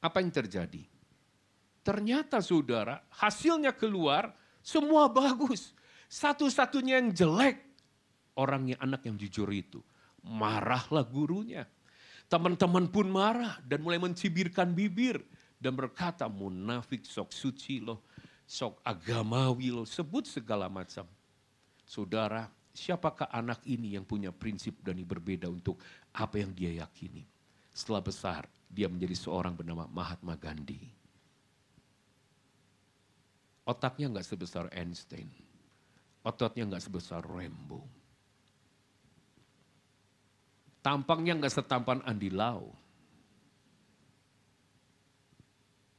Apa 0.00 0.18
yang 0.18 0.32
terjadi? 0.32 0.82
Ternyata 1.80 2.42
saudara, 2.42 3.06
hasilnya 3.14 3.70
keluar, 3.70 4.32
semua 4.60 5.08
bagus. 5.08 5.72
Satu-satunya 6.10 7.00
yang 7.00 7.10
jelek, 7.14 7.56
orangnya 8.36 8.76
anak 8.82 9.06
yang 9.06 9.16
jujur 9.16 9.48
itu. 9.54 9.80
Marahlah 10.20 11.06
gurunya. 11.06 11.64
Teman-teman 12.30 12.86
pun 12.90 13.08
marah 13.08 13.58
dan 13.64 13.82
mulai 13.82 13.98
mencibirkan 13.98 14.74
bibir. 14.74 15.22
Dan 15.60 15.76
berkata 15.76 16.24
munafik 16.24 17.04
sok 17.04 17.36
suci 17.36 17.84
loh, 17.84 18.08
sok 18.48 18.80
agamawi 18.80 19.68
loh, 19.68 19.84
sebut 19.84 20.24
segala 20.24 20.72
macam. 20.72 21.04
Saudara, 21.84 22.48
siapakah 22.72 23.28
anak 23.28 23.60
ini 23.68 23.92
yang 23.92 24.08
punya 24.08 24.32
prinsip 24.32 24.80
dan 24.80 24.96
berbeda 25.04 25.52
untuk 25.52 25.76
apa 26.16 26.40
yang 26.40 26.56
dia 26.56 26.80
yakini. 26.80 27.28
Setelah 27.76 28.00
besar, 28.00 28.42
dia 28.72 28.88
menjadi 28.88 29.12
seorang 29.12 29.52
bernama 29.52 29.84
Mahatma 29.84 30.32
Gandhi 30.40 30.99
Otaknya 33.70 34.10
nggak 34.10 34.26
sebesar 34.26 34.66
Einstein. 34.74 35.30
Ototnya 36.26 36.66
nggak 36.66 36.82
sebesar 36.82 37.22
Rambo. 37.22 37.86
Tampangnya 40.82 41.38
nggak 41.38 41.54
setampan 41.54 42.02
Andi 42.02 42.34
Lau. 42.34 42.66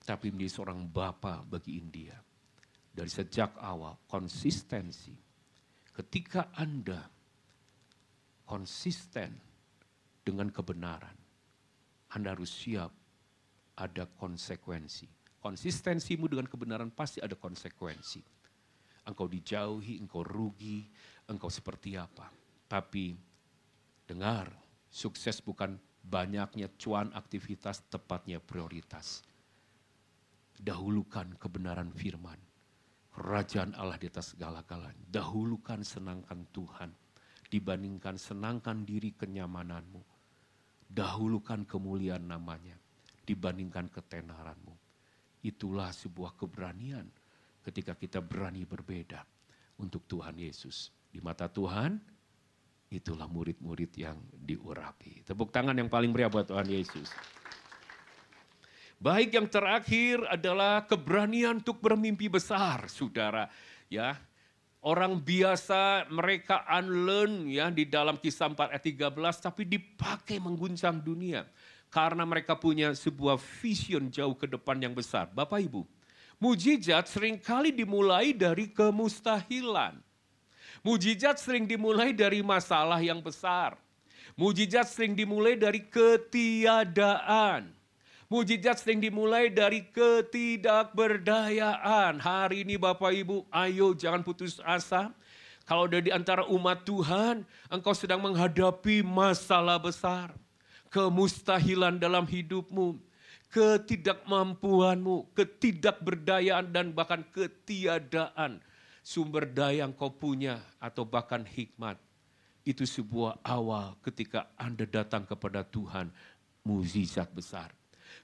Tapi 0.03 0.35
menjadi 0.35 0.51
seorang 0.51 0.83
bapak 0.91 1.47
bagi 1.47 1.79
India. 1.79 2.19
Dari 2.91 3.07
sejak 3.07 3.55
awal, 3.63 4.03
konsistensi. 4.03 5.15
Ketika 5.95 6.51
Anda 6.59 6.99
konsisten 8.43 9.31
dengan 10.19 10.51
kebenaran, 10.51 11.15
Anda 12.11 12.35
harus 12.35 12.51
siap 12.51 12.91
ada 13.79 14.03
konsekuensi 14.19 15.20
Konsistensimu 15.41 16.29
dengan 16.29 16.45
kebenaran 16.45 16.93
pasti 16.93 17.17
ada 17.17 17.33
konsekuensi. 17.33 18.21
Engkau 19.09 19.25
dijauhi, 19.25 19.97
engkau 19.97 20.21
rugi, 20.21 20.85
engkau 21.25 21.49
seperti 21.49 21.97
apa. 21.97 22.29
Tapi 22.69 23.31
Dengar, 24.11 24.51
sukses 24.91 25.39
bukan 25.39 25.79
banyaknya 26.03 26.67
cuan 26.75 27.15
aktivitas, 27.15 27.87
tepatnya 27.87 28.43
prioritas. 28.43 29.23
Dahulukan 30.59 31.39
kebenaran 31.39 31.95
firman. 31.95 32.35
Kerajaan 33.15 33.71
Allah 33.79 33.95
di 33.95 34.11
atas 34.11 34.35
segala-galanya. 34.35 35.07
Dahulukan 35.07 35.79
senangkan 35.87 36.43
Tuhan. 36.51 36.91
Dibandingkan 37.47 38.19
senangkan 38.19 38.83
diri 38.83 39.15
kenyamananmu. 39.15 40.03
Dahulukan 40.91 41.63
kemuliaan 41.63 42.27
namanya. 42.27 42.75
Dibandingkan 43.23 43.87
ketenaranmu. 43.95 44.75
Itulah 45.41 45.89
sebuah 45.89 46.37
keberanian 46.37 47.09
ketika 47.65 47.97
kita 47.97 48.21
berani 48.21 48.65
berbeda 48.65 49.25
untuk 49.81 50.05
Tuhan 50.05 50.37
Yesus. 50.37 50.93
Di 51.11 51.19
mata 51.19 51.49
Tuhan, 51.49 51.97
Itulah 52.91 53.23
murid-murid 53.23 53.95
yang 53.95 54.19
diurapi. 54.35 55.23
Tepuk 55.23 55.47
tangan 55.47 55.71
yang 55.71 55.87
paling 55.87 56.11
meriah 56.11 56.27
buat 56.27 56.43
Tuhan 56.43 56.67
Yesus. 56.67 57.07
Baik 58.99 59.39
yang 59.39 59.47
terakhir 59.47 60.19
adalah 60.27 60.83
keberanian 60.83 61.63
untuk 61.63 61.79
bermimpi 61.79 62.27
besar, 62.27 62.91
saudara. 62.91 63.47
Ya, 63.87 64.19
orang 64.83 65.23
biasa 65.23 66.11
mereka 66.11 66.67
unlearn 66.67 67.47
ya 67.47 67.71
di 67.71 67.87
dalam 67.87 68.19
kisah 68.19 68.51
4 68.51 68.75
ayat 68.75 68.83
13 68.83 69.39
tapi 69.39 69.63
dipakai 69.63 70.43
mengguncang 70.43 70.99
dunia 70.99 71.47
karena 71.91 72.23
mereka 72.23 72.55
punya 72.55 72.95
sebuah 72.95 73.35
vision 73.59 74.07
jauh 74.07 74.31
ke 74.31 74.47
depan 74.47 74.79
yang 74.79 74.95
besar. 74.95 75.27
Bapak 75.35 75.67
Ibu, 75.67 75.83
mujizat 76.39 77.11
sering 77.11 77.35
kali 77.35 77.75
dimulai 77.75 78.31
dari 78.31 78.71
kemustahilan. 78.71 79.99
Mujizat 80.81 81.37
sering 81.37 81.67
dimulai 81.67 82.15
dari 82.15 82.41
masalah 82.41 82.97
yang 83.03 83.21
besar. 83.21 83.77
Mujizat 84.39 84.87
sering 84.87 85.11
dimulai 85.13 85.59
dari 85.59 85.83
ketiadaan. 85.83 87.75
Mujizat 88.31 88.79
sering 88.79 89.03
dimulai 89.03 89.51
dari 89.51 89.83
ketidakberdayaan. 89.91 92.23
Hari 92.23 92.63
ini 92.63 92.79
Bapak 92.79 93.11
Ibu, 93.11 93.51
ayo 93.51 93.91
jangan 93.91 94.23
putus 94.23 94.63
asa. 94.63 95.11
Kalau 95.67 95.91
ada 95.91 95.99
di 95.99 96.07
antara 96.09 96.47
umat 96.47 96.87
Tuhan, 96.87 97.43
engkau 97.67 97.91
sedang 97.91 98.23
menghadapi 98.23 99.03
masalah 99.03 99.75
besar. 99.77 100.31
Kemustahilan 100.91 102.03
dalam 102.03 102.27
hidupmu, 102.27 102.99
ketidakmampuanmu, 103.47 105.31
ketidakberdayaan 105.31 106.67
dan 106.67 106.91
bahkan 106.91 107.23
ketiadaan 107.31 108.59
sumber 108.99 109.47
daya 109.47 109.87
yang 109.87 109.95
kau 109.95 110.11
punya 110.11 110.59
atau 110.83 111.07
bahkan 111.07 111.47
hikmat. 111.47 111.95
Itu 112.61 112.85
sebuah 112.85 113.41
awal 113.41 113.97
ketika 114.05 114.51
Anda 114.59 114.85
datang 114.85 115.25
kepada 115.25 115.65
Tuhan, 115.65 116.13
mukjizat 116.67 117.33
besar. 117.33 117.73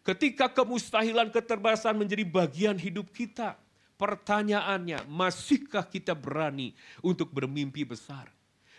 Ketika 0.05 0.51
kemustahilan 0.51 1.33
keterbatasan 1.33 1.97
menjadi 1.97 2.27
bagian 2.27 2.77
hidup 2.77 3.09
kita, 3.09 3.57
pertanyaannya, 3.97 5.09
masihkah 5.09 5.87
kita 5.87 6.13
berani 6.13 6.77
untuk 7.01 7.33
bermimpi 7.33 7.81
besar? 7.81 8.36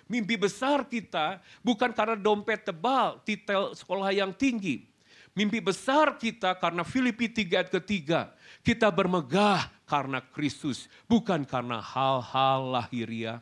Mimpi 0.09 0.41
besar 0.41 0.89
kita 0.89 1.39
bukan 1.61 1.93
karena 1.93 2.17
dompet 2.17 2.65
tebal, 2.65 3.21
titel 3.29 3.77
sekolah 3.77 4.09
yang 4.09 4.33
tinggi. 4.33 4.89
Mimpi 5.37 5.61
besar 5.63 6.17
kita 6.17 6.57
karena 6.57 6.83
Filipi 6.83 7.31
3 7.31 7.63
ayat 7.63 7.71
ketiga. 7.71 8.33
Kita 8.65 8.89
bermegah 8.91 9.71
karena 9.87 10.19
Kristus, 10.19 10.91
bukan 11.07 11.47
karena 11.47 11.79
hal-hal 11.79 12.75
lahiriah. 12.75 13.39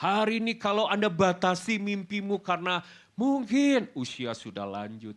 Hari 0.00 0.42
ini 0.42 0.58
kalau 0.58 0.90
Anda 0.90 1.06
batasi 1.06 1.78
mimpimu 1.78 2.42
karena 2.42 2.82
mungkin 3.14 3.86
usia 3.94 4.34
sudah 4.34 4.66
lanjut. 4.66 5.14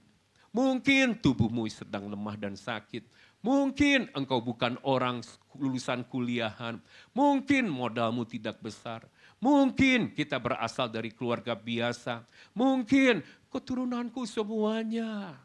Mungkin 0.54 1.18
tubuhmu 1.20 1.66
sedang 1.68 2.08
lemah 2.08 2.38
dan 2.38 2.54
sakit. 2.54 3.02
Mungkin 3.42 4.14
engkau 4.14 4.40
bukan 4.40 4.78
orang 4.86 5.26
lulusan 5.58 6.06
kuliahan. 6.06 6.78
Mungkin 7.12 7.66
modalmu 7.68 8.24
tidak 8.30 8.62
besar. 8.62 9.04
Mungkin 9.44 10.16
kita 10.16 10.40
berasal 10.40 10.88
dari 10.90 11.12
keluarga 11.12 11.54
biasa. 11.54 12.24
Mungkin 12.56 13.22
keturunanku 13.52 14.24
semuanya. 14.26 15.38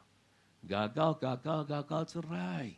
Gagal, 0.61 1.17
gagal, 1.21 1.61
gagal 1.67 2.03
cerai. 2.17 2.77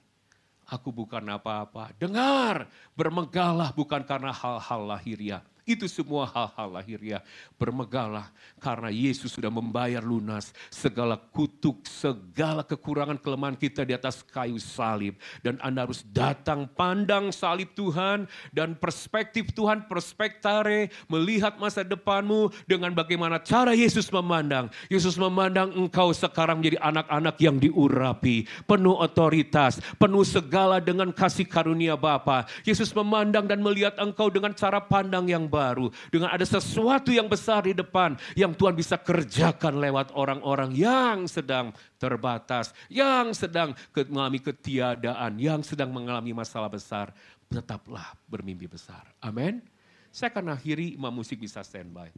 Aku 0.71 0.89
bukan 0.89 1.21
apa-apa. 1.29 1.93
Dengar, 2.01 2.71
bermegahlah 2.97 3.75
bukan 3.77 4.01
karena 4.07 4.33
hal-hal 4.33 4.81
lahiriah, 4.89 5.43
itu 5.63 5.87
semua 5.87 6.27
hal-hal 6.27 6.69
lahiriah. 6.75 7.23
Bermegahlah 7.55 8.27
karena 8.59 8.91
Yesus 8.91 9.31
sudah 9.31 9.47
membayar 9.47 10.03
lunas 10.03 10.51
segala 10.67 11.15
kutuk, 11.15 11.87
segala 11.87 12.67
kekurangan 12.67 13.15
kelemahan 13.19 13.55
kita 13.55 13.87
di 13.87 13.95
atas 13.95 14.27
kayu 14.27 14.59
salib. 14.59 15.15
Dan 15.39 15.63
Anda 15.63 15.87
harus 15.87 16.03
datang 16.11 16.67
pandang 16.67 17.31
salib 17.31 17.71
Tuhan 17.79 18.27
dan 18.51 18.75
perspektif 18.75 19.55
Tuhan, 19.55 19.87
perspektare, 19.87 20.91
melihat 21.07 21.55
masa 21.63 21.87
depanmu 21.87 22.51
dengan 22.67 22.91
bagaimana 22.91 23.39
cara 23.39 23.71
Yesus 23.71 24.11
memandang. 24.11 24.67
Yesus 24.91 25.15
memandang 25.15 25.71
engkau 25.79 26.11
sekarang 26.11 26.59
menjadi 26.59 26.83
anak-anak 26.83 27.37
yang 27.39 27.57
diurapi, 27.63 28.51
penuh 28.67 28.99
otoritas, 28.99 29.79
penuh 29.95 30.27
segala 30.27 30.83
dengan 30.83 31.15
kasih 31.15 31.47
karunia 31.47 31.95
Bapa. 31.95 32.51
Yesus 32.67 32.91
memandang 32.91 33.47
dan 33.47 33.63
melihat 33.63 33.95
engkau 34.03 34.27
dengan 34.27 34.51
cara 34.57 34.83
pandang 34.83 35.31
yang 35.31 35.52
baru, 35.53 35.93
dengan 36.09 36.33
ada 36.33 36.49
sesuatu 36.49 37.13
yang 37.13 37.29
besar 37.29 37.69
di 37.69 37.77
depan 37.77 38.17
yang 38.33 38.57
Tuhan 38.57 38.73
bisa 38.73 38.97
kerjakan 38.97 39.77
lewat 39.77 40.17
orang-orang 40.17 40.73
yang 40.73 41.29
sedang 41.29 41.77
terbatas, 42.01 42.73
yang 42.89 43.37
sedang 43.37 43.77
mengalami 44.09 44.41
ketiadaan, 44.41 45.37
yang 45.37 45.61
sedang 45.61 45.93
mengalami 45.93 46.33
masalah 46.33 46.73
besar. 46.73 47.13
Tetaplah 47.53 48.17
bermimpi 48.33 48.65
besar. 48.65 49.05
Amin. 49.21 49.61
Saya 50.09 50.33
akan 50.33 50.57
akhiri 50.57 50.97
imam 50.97 51.13
musik 51.13 51.37
bisa 51.37 51.61
standby. 51.61 52.09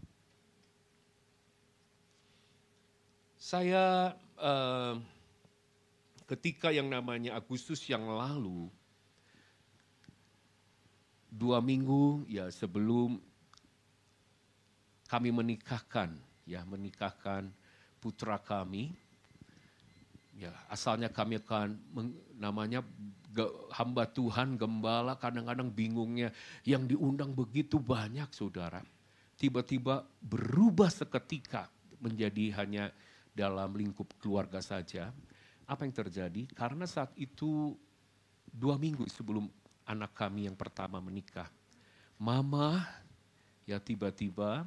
Saya 3.35 4.15
uh, 4.39 4.95
ketika 6.31 6.71
yang 6.71 6.87
namanya 6.87 7.37
Agustus 7.37 7.83
yang 7.91 8.07
lalu, 8.07 8.71
dua 11.35 11.59
minggu 11.59 12.31
ya 12.31 12.47
sebelum 12.55 13.19
kami 15.11 15.35
menikahkan 15.35 16.15
ya 16.47 16.63
menikahkan 16.63 17.51
putra 17.99 18.39
kami. 18.39 18.95
Ya 20.35 20.51
asalnya 20.67 21.11
kami 21.11 21.39
akan 21.39 21.79
namanya 22.39 22.83
hamba 23.75 24.07
Tuhan 24.07 24.59
gembala 24.59 25.15
kadang-kadang 25.19 25.71
bingungnya 25.71 26.35
yang 26.67 26.87
diundang 26.87 27.35
begitu 27.35 27.79
banyak 27.79 28.31
saudara. 28.35 28.83
Tiba-tiba 29.39 30.07
berubah 30.23 30.91
seketika 30.91 31.71
menjadi 31.99 32.55
hanya 32.63 32.85
dalam 33.35 33.75
lingkup 33.75 34.11
keluarga 34.19 34.63
saja. 34.63 35.11
Apa 35.67 35.87
yang 35.87 35.95
terjadi? 35.95 36.43
Karena 36.55 36.87
saat 36.87 37.15
itu 37.19 37.75
dua 38.51 38.79
minggu 38.79 39.07
sebelum 39.11 39.47
anak 39.85 40.17
kami 40.17 40.49
yang 40.49 40.57
pertama 40.57 40.99
menikah. 40.99 41.49
Mama 42.17 42.85
ya 43.69 43.81
tiba-tiba 43.81 44.65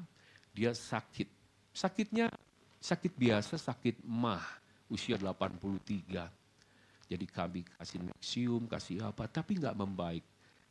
dia 0.54 0.74
sakit. 0.74 1.30
Sakitnya 1.74 2.34
sakit 2.82 3.14
biasa, 3.14 3.58
sakit 3.58 4.02
mah, 4.06 4.42
usia 4.90 5.18
83. 5.18 6.26
Jadi 7.08 7.26
kami 7.30 7.62
kasih 7.64 8.02
nexium, 8.04 8.66
kasih 8.66 9.06
apa, 9.06 9.30
tapi 9.30 9.62
nggak 9.62 9.78
membaik. 9.78 10.26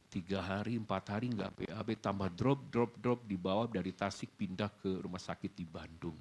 Tiga 0.07 0.39
hari, 0.39 0.79
empat 0.79 1.19
hari 1.19 1.35
nggak 1.35 1.53
BAB, 1.67 1.89
tambah 1.99 2.31
drop, 2.31 2.71
drop, 2.71 2.93
drop, 2.99 3.21
dibawa 3.27 3.67
dari 3.67 3.91
Tasik 3.91 4.39
pindah 4.39 4.71
ke 4.79 5.03
rumah 5.03 5.19
sakit 5.19 5.51
di 5.51 5.67
Bandung. 5.67 6.15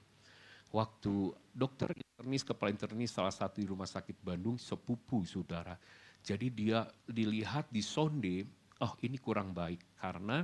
Waktu 0.74 1.14
dokter 1.54 1.94
internis, 1.94 2.42
kepala 2.42 2.74
internis 2.74 3.14
salah 3.14 3.32
satu 3.32 3.62
di 3.62 3.68
rumah 3.70 3.86
sakit 3.86 4.18
Bandung, 4.26 4.58
sepupu 4.58 5.22
saudara 5.24 5.78
jadi 6.26 6.50
dia 6.50 6.80
dilihat 7.06 7.70
di 7.70 7.86
sonde, 7.86 8.50
oh 8.82 8.98
ini 9.06 9.22
kurang 9.22 9.54
baik 9.54 9.78
karena 10.02 10.42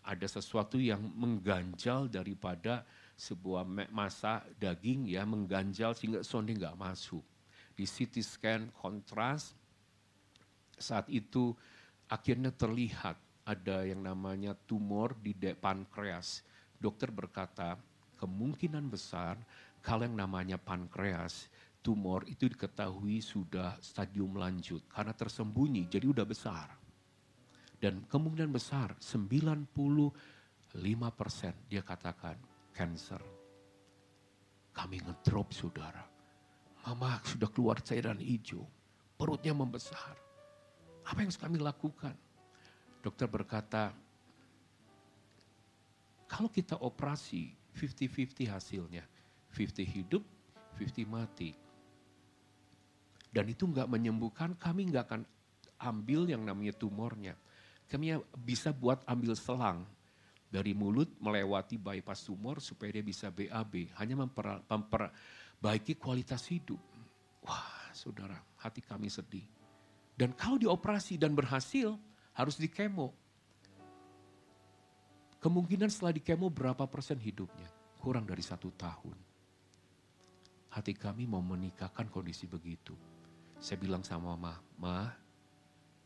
ada 0.00 0.24
sesuatu 0.24 0.80
yang 0.80 1.04
mengganjal 1.04 2.08
daripada 2.08 2.80
sebuah 3.12 3.68
masa 3.92 4.40
daging 4.56 5.04
ya 5.04 5.28
mengganjal 5.28 5.92
sehingga 5.92 6.24
sonde 6.24 6.56
nggak 6.56 6.80
masuk. 6.80 7.20
Di 7.76 7.84
CT 7.84 8.24
scan 8.24 8.62
kontras 8.72 9.52
saat 10.80 11.04
itu 11.12 11.52
akhirnya 12.08 12.48
terlihat 12.48 13.20
ada 13.44 13.84
yang 13.84 14.00
namanya 14.00 14.56
tumor 14.64 15.12
di 15.20 15.36
pankreas. 15.36 16.40
Dokter 16.80 17.12
berkata 17.12 17.76
kemungkinan 18.16 18.88
besar 18.88 19.36
kalau 19.84 20.08
yang 20.08 20.16
namanya 20.16 20.56
pankreas 20.56 21.52
tumor 21.80 22.26
itu 22.28 22.50
diketahui 22.50 23.22
sudah 23.22 23.78
stadium 23.80 24.34
lanjut 24.36 24.84
karena 24.90 25.14
tersembunyi 25.14 25.86
jadi 25.86 26.06
udah 26.10 26.26
besar. 26.26 26.68
Dan 27.78 28.02
kemungkinan 28.10 28.50
besar 28.50 28.98
95% 28.98 30.12
dia 31.70 31.82
katakan 31.86 32.34
cancer. 32.74 33.22
Kami 34.74 34.98
ngedrop 35.02 35.54
saudara. 35.54 36.02
Mama 36.86 37.22
sudah 37.22 37.50
keluar 37.50 37.78
cairan 37.82 38.18
hijau. 38.18 38.66
Perutnya 39.18 39.54
membesar. 39.54 40.14
Apa 41.06 41.22
yang 41.22 41.30
kami 41.34 41.58
lakukan? 41.58 42.14
Dokter 43.02 43.26
berkata, 43.30 43.94
kalau 46.26 46.50
kita 46.50 46.78
operasi 46.78 47.54
50-50 47.78 48.50
hasilnya. 48.50 49.04
50 49.54 49.86
hidup, 49.86 50.22
50 50.76 51.06
mati. 51.08 51.67
Dan 53.38 53.46
itu 53.54 53.70
nggak 53.70 53.86
menyembuhkan, 53.86 54.58
kami 54.58 54.90
nggak 54.90 55.04
akan 55.06 55.22
ambil 55.78 56.26
yang 56.26 56.42
namanya 56.42 56.74
tumornya. 56.74 57.38
Kami 57.86 58.18
bisa 58.34 58.74
buat 58.74 59.06
ambil 59.06 59.38
selang 59.38 59.86
dari 60.50 60.74
mulut 60.74 61.06
melewati 61.22 61.78
bypass 61.78 62.26
tumor 62.26 62.58
supaya 62.58 62.98
dia 62.98 63.04
bisa 63.06 63.30
BAB. 63.30 63.94
Hanya 63.94 64.18
memper, 64.18 64.66
memperbaiki 64.66 65.94
kualitas 66.02 66.50
hidup. 66.50 66.82
Wah 67.46 67.94
saudara, 67.94 68.34
hati 68.58 68.82
kami 68.82 69.06
sedih. 69.06 69.46
Dan 70.18 70.34
kalau 70.34 70.58
dioperasi 70.58 71.14
dan 71.14 71.30
berhasil, 71.38 71.94
harus 72.34 72.58
di 72.58 72.66
kemo. 72.66 73.14
Kemungkinan 75.38 75.86
setelah 75.86 76.10
di 76.10 76.26
kemo 76.26 76.50
berapa 76.50 76.90
persen 76.90 77.22
hidupnya? 77.22 77.70
Kurang 78.02 78.26
dari 78.26 78.42
satu 78.42 78.74
tahun. 78.74 79.14
Hati 80.74 80.90
kami 80.98 81.30
mau 81.30 81.38
menikahkan 81.38 82.10
kondisi 82.10 82.50
begitu. 82.50 82.98
Saya 83.58 83.76
bilang 83.82 84.06
sama 84.06 84.38
mama, 84.38 84.54
ma, 84.78 85.10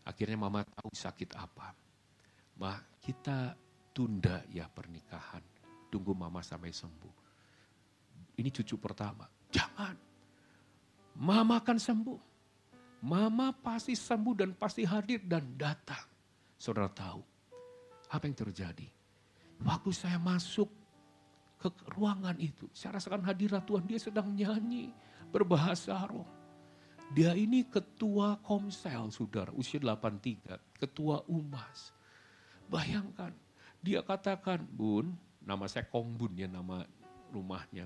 akhirnya 0.09 0.41
mama 0.41 0.65
tahu 0.65 0.89
sakit 0.89 1.37
apa. 1.37 1.77
Ma, 2.57 2.81
kita 2.97 3.53
tunda 3.93 4.41
ya 4.49 4.65
pernikahan. 4.73 5.45
Tunggu 5.93 6.17
mama 6.17 6.41
sampai 6.41 6.73
sembuh. 6.73 7.17
Ini 8.41 8.49
cucu 8.49 8.81
pertama. 8.81 9.29
Jangan. 9.53 9.97
Mama 11.21 11.61
akan 11.61 11.77
sembuh. 11.77 12.21
Mama 13.05 13.53
pasti 13.53 13.93
sembuh 13.93 14.33
dan 14.33 14.57
pasti 14.57 14.89
hadir 14.89 15.21
dan 15.29 15.53
datang. 15.53 16.09
Saudara 16.57 16.89
tahu 16.89 17.21
apa 18.09 18.25
yang 18.25 18.37
terjadi? 18.39 18.89
Waktu 19.61 19.91
saya 19.93 20.17
masuk 20.17 20.71
ke 21.61 21.69
ruangan 21.93 22.35
itu, 22.41 22.67
saya 22.73 22.97
rasakan 22.97 23.23
hadirat 23.29 23.63
Tuhan, 23.69 23.85
dia 23.87 24.01
sedang 24.01 24.33
nyanyi, 24.33 24.91
berbahasa 25.31 26.01
roh. 26.09 26.42
Dia 27.13 27.37
ini 27.37 27.69
ketua 27.69 28.41
komsel, 28.41 29.13
saudara, 29.13 29.53
usia 29.53 29.77
83, 29.77 30.57
ketua 30.81 31.21
umas. 31.29 31.93
Bayangkan, 32.73 33.37
dia 33.85 34.01
katakan, 34.01 34.65
Bun, 34.65 35.13
nama 35.45 35.69
saya 35.69 35.85
Kongbun 35.93 36.33
ya 36.33 36.49
nama 36.49 36.89
rumahnya. 37.29 37.85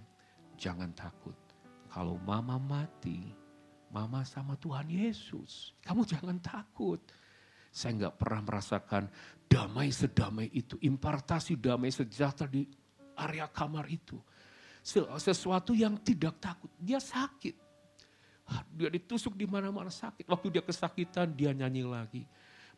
Jangan 0.54 0.94
takut, 0.94 1.34
kalau 1.90 2.22
mama 2.22 2.54
mati, 2.54 3.34
mama 3.90 4.22
sama 4.22 4.54
Tuhan 4.62 4.86
Yesus. 4.86 5.74
Kamu 5.82 6.06
jangan 6.06 6.38
takut. 6.38 7.02
Saya 7.74 8.06
nggak 8.06 8.16
pernah 8.22 8.46
merasakan 8.46 9.10
damai 9.50 9.90
sedamai 9.90 10.54
itu. 10.54 10.78
Impartasi 10.86 11.58
damai 11.58 11.90
sejahtera 11.90 12.46
di 12.46 12.62
area 13.18 13.50
kamar 13.50 13.90
itu. 13.90 14.22
Sesuatu 15.18 15.74
yang 15.74 15.98
tidak 15.98 16.38
takut. 16.38 16.70
Dia 16.78 17.02
sakit. 17.02 17.65
Dia 18.76 18.92
ditusuk 18.92 19.34
di 19.34 19.48
mana-mana 19.48 19.90
sakit. 19.90 20.28
Waktu 20.30 20.58
dia 20.58 20.62
kesakitan 20.62 21.34
dia 21.34 21.50
nyanyi 21.50 21.82
lagi. 21.82 22.22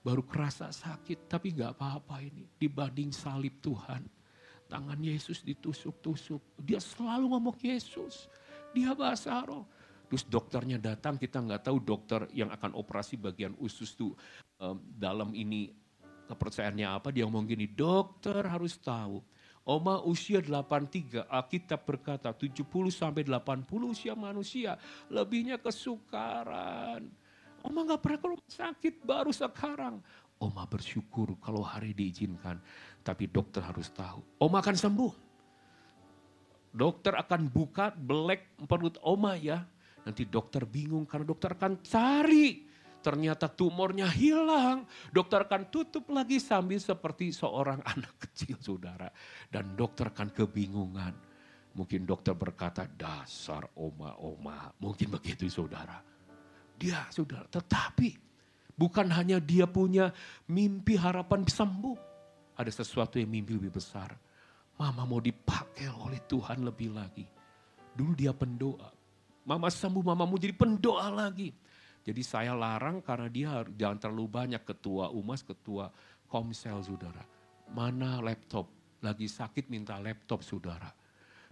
Baru 0.01 0.25
kerasa 0.25 0.73
sakit 0.73 1.29
tapi 1.29 1.53
nggak 1.53 1.77
apa-apa 1.77 2.25
ini. 2.25 2.49
Dibanding 2.57 3.13
salib 3.13 3.61
Tuhan. 3.61 4.07
Tangan 4.69 5.01
Yesus 5.01 5.45
ditusuk-tusuk. 5.45 6.61
Dia 6.61 6.81
selalu 6.81 7.33
ngomong 7.33 7.57
Yesus. 7.61 8.29
Dia 8.73 8.93
bahasa 8.93 9.41
roh. 9.45 9.65
Terus 10.09 10.25
dokternya 10.25 10.81
datang, 10.81 11.21
kita 11.21 11.37
nggak 11.45 11.69
tahu 11.69 11.85
dokter 11.85 12.25
yang 12.33 12.49
akan 12.49 12.73
operasi 12.73 13.21
bagian 13.21 13.53
usus 13.61 13.93
tuh 13.93 14.17
um, 14.57 14.81
dalam 14.97 15.37
ini 15.37 15.69
kepercayaannya 16.25 16.89
apa. 16.89 17.13
Dia 17.13 17.29
ngomong 17.29 17.45
gini, 17.45 17.69
dokter 17.69 18.41
harus 18.41 18.81
tahu. 18.81 19.21
Oma 19.69 20.01
usia 20.01 20.41
83, 20.41 21.29
Alkitab 21.29 21.85
berkata 21.85 22.33
70 22.33 22.65
sampai 22.89 23.21
80 23.29 23.69
usia 23.85 24.17
manusia. 24.17 24.81
Lebihnya 25.13 25.61
kesukaran. 25.61 27.05
Oma 27.61 27.85
nggak 27.85 28.01
pernah 28.01 28.21
kalau 28.25 28.39
sakit 28.49 29.05
baru 29.05 29.29
sekarang. 29.29 30.01
Oma 30.41 30.65
bersyukur 30.65 31.37
kalau 31.45 31.61
hari 31.61 31.93
diizinkan. 31.93 32.57
Tapi 33.05 33.29
dokter 33.29 33.61
harus 33.61 33.93
tahu. 33.93 34.25
Oma 34.41 34.65
akan 34.65 34.77
sembuh. 34.79 35.13
Dokter 36.73 37.13
akan 37.21 37.53
buka 37.53 37.93
belek 37.93 38.57
perut 38.65 38.97
Oma 39.05 39.37
ya 39.37 39.61
Nanti 40.09 40.25
dokter 40.25 40.65
bingung 40.65 41.05
karena 41.05 41.29
dokter 41.29 41.53
akan 41.53 41.85
cari. 41.85 42.65
Ternyata 42.99 43.47
tumornya 43.47 44.11
hilang. 44.11 44.85
Dokter 45.15 45.47
akan 45.47 45.71
tutup 45.71 46.11
lagi 46.11 46.43
sambil 46.43 46.83
seperti 46.83 47.31
seorang 47.31 47.79
anak 47.87 48.19
kecil 48.27 48.59
saudara. 48.59 49.09
Dan 49.47 49.79
dokter 49.79 50.11
akan 50.11 50.35
kebingungan. 50.35 51.15
Mungkin 51.79 52.03
dokter 52.03 52.35
berkata 52.35 52.91
dasar 52.91 53.71
oma-oma. 53.79 54.75
Mungkin 54.83 55.15
begitu 55.15 55.47
saudara. 55.47 56.03
Dia 56.75 57.07
saudara. 57.15 57.47
Tetapi 57.47 58.09
bukan 58.75 59.07
hanya 59.15 59.39
dia 59.39 59.71
punya 59.71 60.11
mimpi 60.51 60.99
harapan 60.99 61.47
sembuh. 61.47 61.99
Ada 62.59 62.83
sesuatu 62.83 63.23
yang 63.23 63.31
mimpi 63.31 63.55
lebih 63.55 63.79
besar. 63.79 64.11
Mama 64.79 65.07
mau 65.07 65.23
dipakai 65.23 65.87
oleh 65.87 66.19
Tuhan 66.27 66.67
lebih 66.67 66.95
lagi. 66.95 67.27
Dulu 67.95 68.15
dia 68.15 68.35
pendoa. 68.35 68.91
Mama 69.47 69.71
sembuh, 69.71 70.03
mama 70.03 70.23
mau 70.27 70.39
jadi 70.39 70.55
pendoa 70.55 71.11
lagi. 71.11 71.51
Jadi 72.09 72.25
saya 72.25 72.57
larang 72.57 73.05
karena 73.05 73.29
dia 73.29 73.61
jangan 73.77 74.01
terlalu 74.01 74.33
banyak 74.33 74.65
ketua 74.65 75.13
umas, 75.13 75.45
ketua 75.45 75.93
komsel 76.25 76.81
saudara. 76.81 77.21
Mana 77.69 78.25
laptop? 78.25 78.65
Lagi 79.05 79.29
sakit 79.29 79.69
minta 79.69 80.01
laptop 80.01 80.41
saudara. 80.41 80.89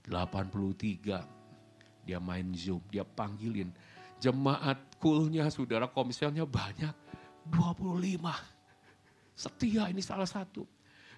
83, 0.08 2.08
dia 2.08 2.16
main 2.16 2.56
Zoom, 2.56 2.80
dia 2.88 3.04
panggilin. 3.04 3.68
Jemaat 4.16 4.96
kulnya 4.96 5.44
saudara 5.52 5.92
komselnya 5.92 6.48
banyak, 6.48 6.96
25. 7.52 8.16
Setia 9.36 9.92
ini 9.92 10.00
salah 10.00 10.24
satu. 10.24 10.64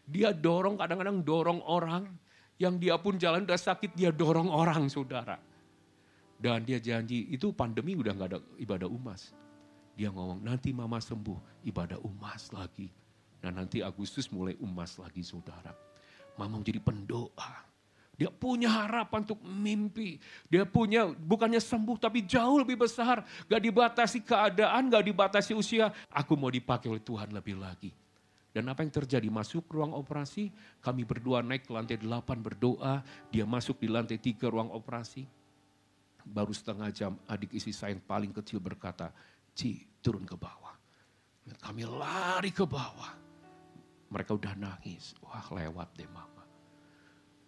Dia 0.03 0.35
dorong 0.35 0.75
kadang-kadang 0.75 1.23
dorong 1.23 1.63
orang, 1.63 2.11
yang 2.59 2.75
dia 2.75 2.99
pun 2.99 3.15
jalan 3.15 3.47
udah 3.47 3.55
sakit 3.55 3.95
dia 3.95 4.11
dorong 4.11 4.51
orang 4.51 4.91
saudara. 4.91 5.39
Dan 6.39 6.63
dia 6.63 6.79
janji, 6.79 7.27
itu 7.35 7.51
pandemi 7.51 7.99
udah 7.99 8.15
gak 8.15 8.29
ada 8.31 8.39
ibadah 8.63 8.87
umas. 8.87 9.35
Dia 9.99 10.15
ngomong, 10.15 10.39
nanti 10.47 10.71
mama 10.71 11.03
sembuh, 11.03 11.67
ibadah 11.67 11.99
umas 12.07 12.55
lagi. 12.55 12.87
Nah 13.43 13.51
nanti 13.51 13.83
Agustus 13.83 14.31
mulai 14.31 14.55
umas 14.63 14.95
lagi 15.03 15.27
saudara. 15.27 15.75
Mama 16.39 16.63
jadi 16.63 16.79
pendoa. 16.79 17.67
Dia 18.15 18.31
punya 18.31 18.71
harapan 18.71 19.27
untuk 19.27 19.43
mimpi. 19.43 20.19
Dia 20.47 20.63
punya 20.67 21.11
bukannya 21.11 21.59
sembuh 21.59 21.99
tapi 21.99 22.23
jauh 22.23 22.63
lebih 22.63 22.87
besar. 22.87 23.27
Gak 23.51 23.63
dibatasi 23.63 24.23
keadaan, 24.23 24.91
gak 24.95 25.07
dibatasi 25.11 25.59
usia. 25.59 25.91
Aku 26.15 26.39
mau 26.39 26.51
dipakai 26.51 26.87
oleh 26.87 27.03
Tuhan 27.03 27.35
lebih 27.35 27.59
lagi. 27.59 27.91
Dan 28.55 28.71
apa 28.71 28.87
yang 28.87 28.95
terjadi? 28.95 29.27
Masuk 29.31 29.67
ruang 29.71 29.95
operasi, 29.95 30.51
kami 30.83 31.03
berdua 31.03 31.43
naik 31.43 31.67
ke 31.67 31.75
lantai 31.75 31.99
8 31.99 32.43
berdoa. 32.43 33.03
Dia 33.31 33.43
masuk 33.47 33.83
di 33.83 33.91
lantai 33.91 34.19
3 34.19 34.51
ruang 34.51 34.71
operasi 34.71 35.38
baru 36.29 36.53
setengah 36.53 36.89
jam 36.93 37.13
adik 37.25 37.57
isi 37.57 37.73
saya 37.73 37.97
yang 37.97 38.05
paling 38.05 38.31
kecil 38.37 38.61
berkata, 38.61 39.11
Ci 39.57 39.99
turun 40.05 40.23
ke 40.29 40.37
bawah. 40.37 40.77
Kami 41.49 41.83
lari 41.89 42.53
ke 42.53 42.69
bawah. 42.69 43.17
Mereka 44.13 44.37
udah 44.37 44.55
nangis. 44.55 45.17
Wah 45.25 45.49
lewat 45.51 45.97
deh 45.97 46.09
mama. 46.09 46.45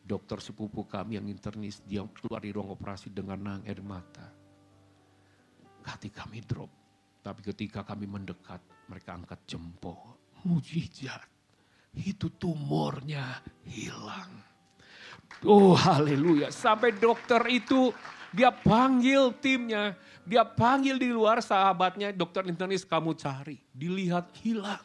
Dokter 0.00 0.40
sepupu 0.42 0.88
kami 0.88 1.20
yang 1.20 1.28
internis, 1.28 1.84
dia 1.84 2.02
keluar 2.10 2.42
di 2.42 2.50
ruang 2.50 2.74
operasi 2.74 3.12
dengan 3.14 3.38
nang 3.38 3.62
air 3.68 3.78
mata. 3.84 4.26
Hati 5.86 6.10
kami 6.10 6.42
drop. 6.42 6.72
Tapi 7.20 7.40
ketika 7.44 7.84
kami 7.84 8.08
mendekat, 8.08 8.58
mereka 8.88 9.14
angkat 9.14 9.40
jempol. 9.44 10.18
Mujizat. 10.42 11.28
Itu 11.94 12.32
tumornya 12.34 13.44
hilang. 13.68 14.49
Oh 15.46 15.72
haleluya. 15.72 16.52
Sampai 16.52 16.92
dokter 16.92 17.40
itu 17.48 17.94
dia 18.30 18.54
panggil 18.54 19.34
timnya, 19.42 19.96
dia 20.22 20.46
panggil 20.46 21.00
di 21.00 21.10
luar 21.10 21.42
sahabatnya, 21.42 22.14
dokter 22.14 22.46
internis 22.46 22.86
kamu 22.86 23.16
cari. 23.18 23.58
Dilihat 23.72 24.30
hilang. 24.44 24.82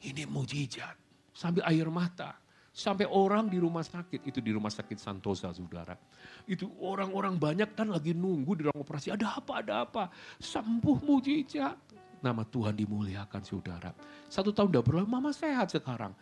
Ini 0.00 0.24
mujizat. 0.28 0.96
Sambil 1.34 1.66
air 1.68 1.88
mata. 1.92 2.38
Sampai 2.76 3.08
orang 3.08 3.48
di 3.48 3.56
rumah 3.56 3.80
sakit, 3.80 4.28
itu 4.28 4.44
di 4.44 4.52
rumah 4.52 4.68
sakit 4.68 5.00
Santosa 5.00 5.48
saudara. 5.48 5.96
Itu 6.44 6.68
orang-orang 6.84 7.40
banyak 7.40 7.72
kan 7.72 7.88
lagi 7.88 8.12
nunggu 8.12 8.52
di 8.52 8.62
ruang 8.68 8.84
operasi, 8.84 9.16
ada 9.16 9.40
apa, 9.40 9.64
ada 9.64 9.88
apa. 9.88 10.12
Sembuh 10.36 11.00
mujizat. 11.00 11.76
Nama 12.20 12.44
Tuhan 12.44 12.76
dimuliakan 12.76 13.42
saudara. 13.44 13.96
Satu 14.28 14.52
tahun 14.52 14.76
udah 14.76 14.84
berlalu, 14.84 15.08
mama 15.08 15.32
sehat 15.32 15.72
sekarang. 15.72 16.12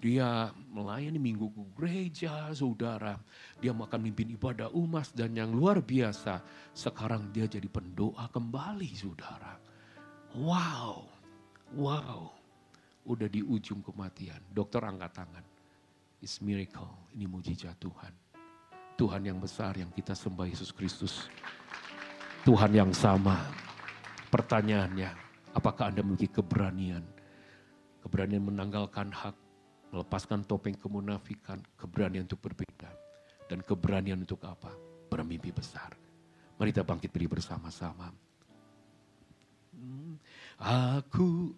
Dia 0.00 0.48
melayani 0.72 1.20
minggu 1.20 1.52
ke 1.52 1.62
gereja, 1.76 2.48
saudara. 2.56 3.20
Dia 3.60 3.76
makan 3.76 4.00
mimpin 4.00 4.32
ibadah 4.32 4.72
umas 4.72 5.12
dan 5.12 5.36
yang 5.36 5.52
luar 5.52 5.84
biasa. 5.84 6.40
Sekarang 6.72 7.28
dia 7.28 7.44
jadi 7.44 7.68
pendoa 7.68 8.32
kembali, 8.32 8.88
saudara. 8.96 9.60
Wow, 10.32 11.04
wow. 11.76 12.32
Udah 13.04 13.28
di 13.28 13.44
ujung 13.44 13.84
kematian. 13.84 14.40
Dokter 14.48 14.80
angkat 14.80 15.12
tangan. 15.20 15.44
It's 16.24 16.40
miracle, 16.40 17.12
ini 17.12 17.28
mujizat 17.28 17.76
Tuhan. 17.76 18.12
Tuhan 18.96 19.24
yang 19.24 19.40
besar 19.40 19.76
yang 19.76 19.88
kita 19.92 20.12
sembah 20.12 20.48
Yesus 20.48 20.72
Kristus. 20.72 21.28
Tuhan 22.44 22.72
yang 22.72 22.92
sama. 22.96 23.40
Pertanyaannya, 24.32 25.12
apakah 25.56 25.92
Anda 25.92 26.00
memiliki 26.00 26.28
keberanian? 26.28 27.04
Keberanian 28.04 28.44
menanggalkan 28.48 29.12
hak, 29.12 29.36
melepaskan 29.90 30.46
topeng 30.46 30.78
kemunafikan, 30.78 31.58
keberanian 31.74 32.26
untuk 32.26 32.40
berbeda. 32.42 32.90
Dan 33.50 33.66
keberanian 33.66 34.22
untuk 34.22 34.42
apa? 34.46 34.70
Bermimpi 35.10 35.50
besar. 35.50 35.90
Mari 36.54 36.70
kita 36.70 36.86
bangkit 36.86 37.10
beri 37.10 37.26
bersama-sama. 37.26 38.14
Hmm, 39.74 40.14
Aku 40.60 41.56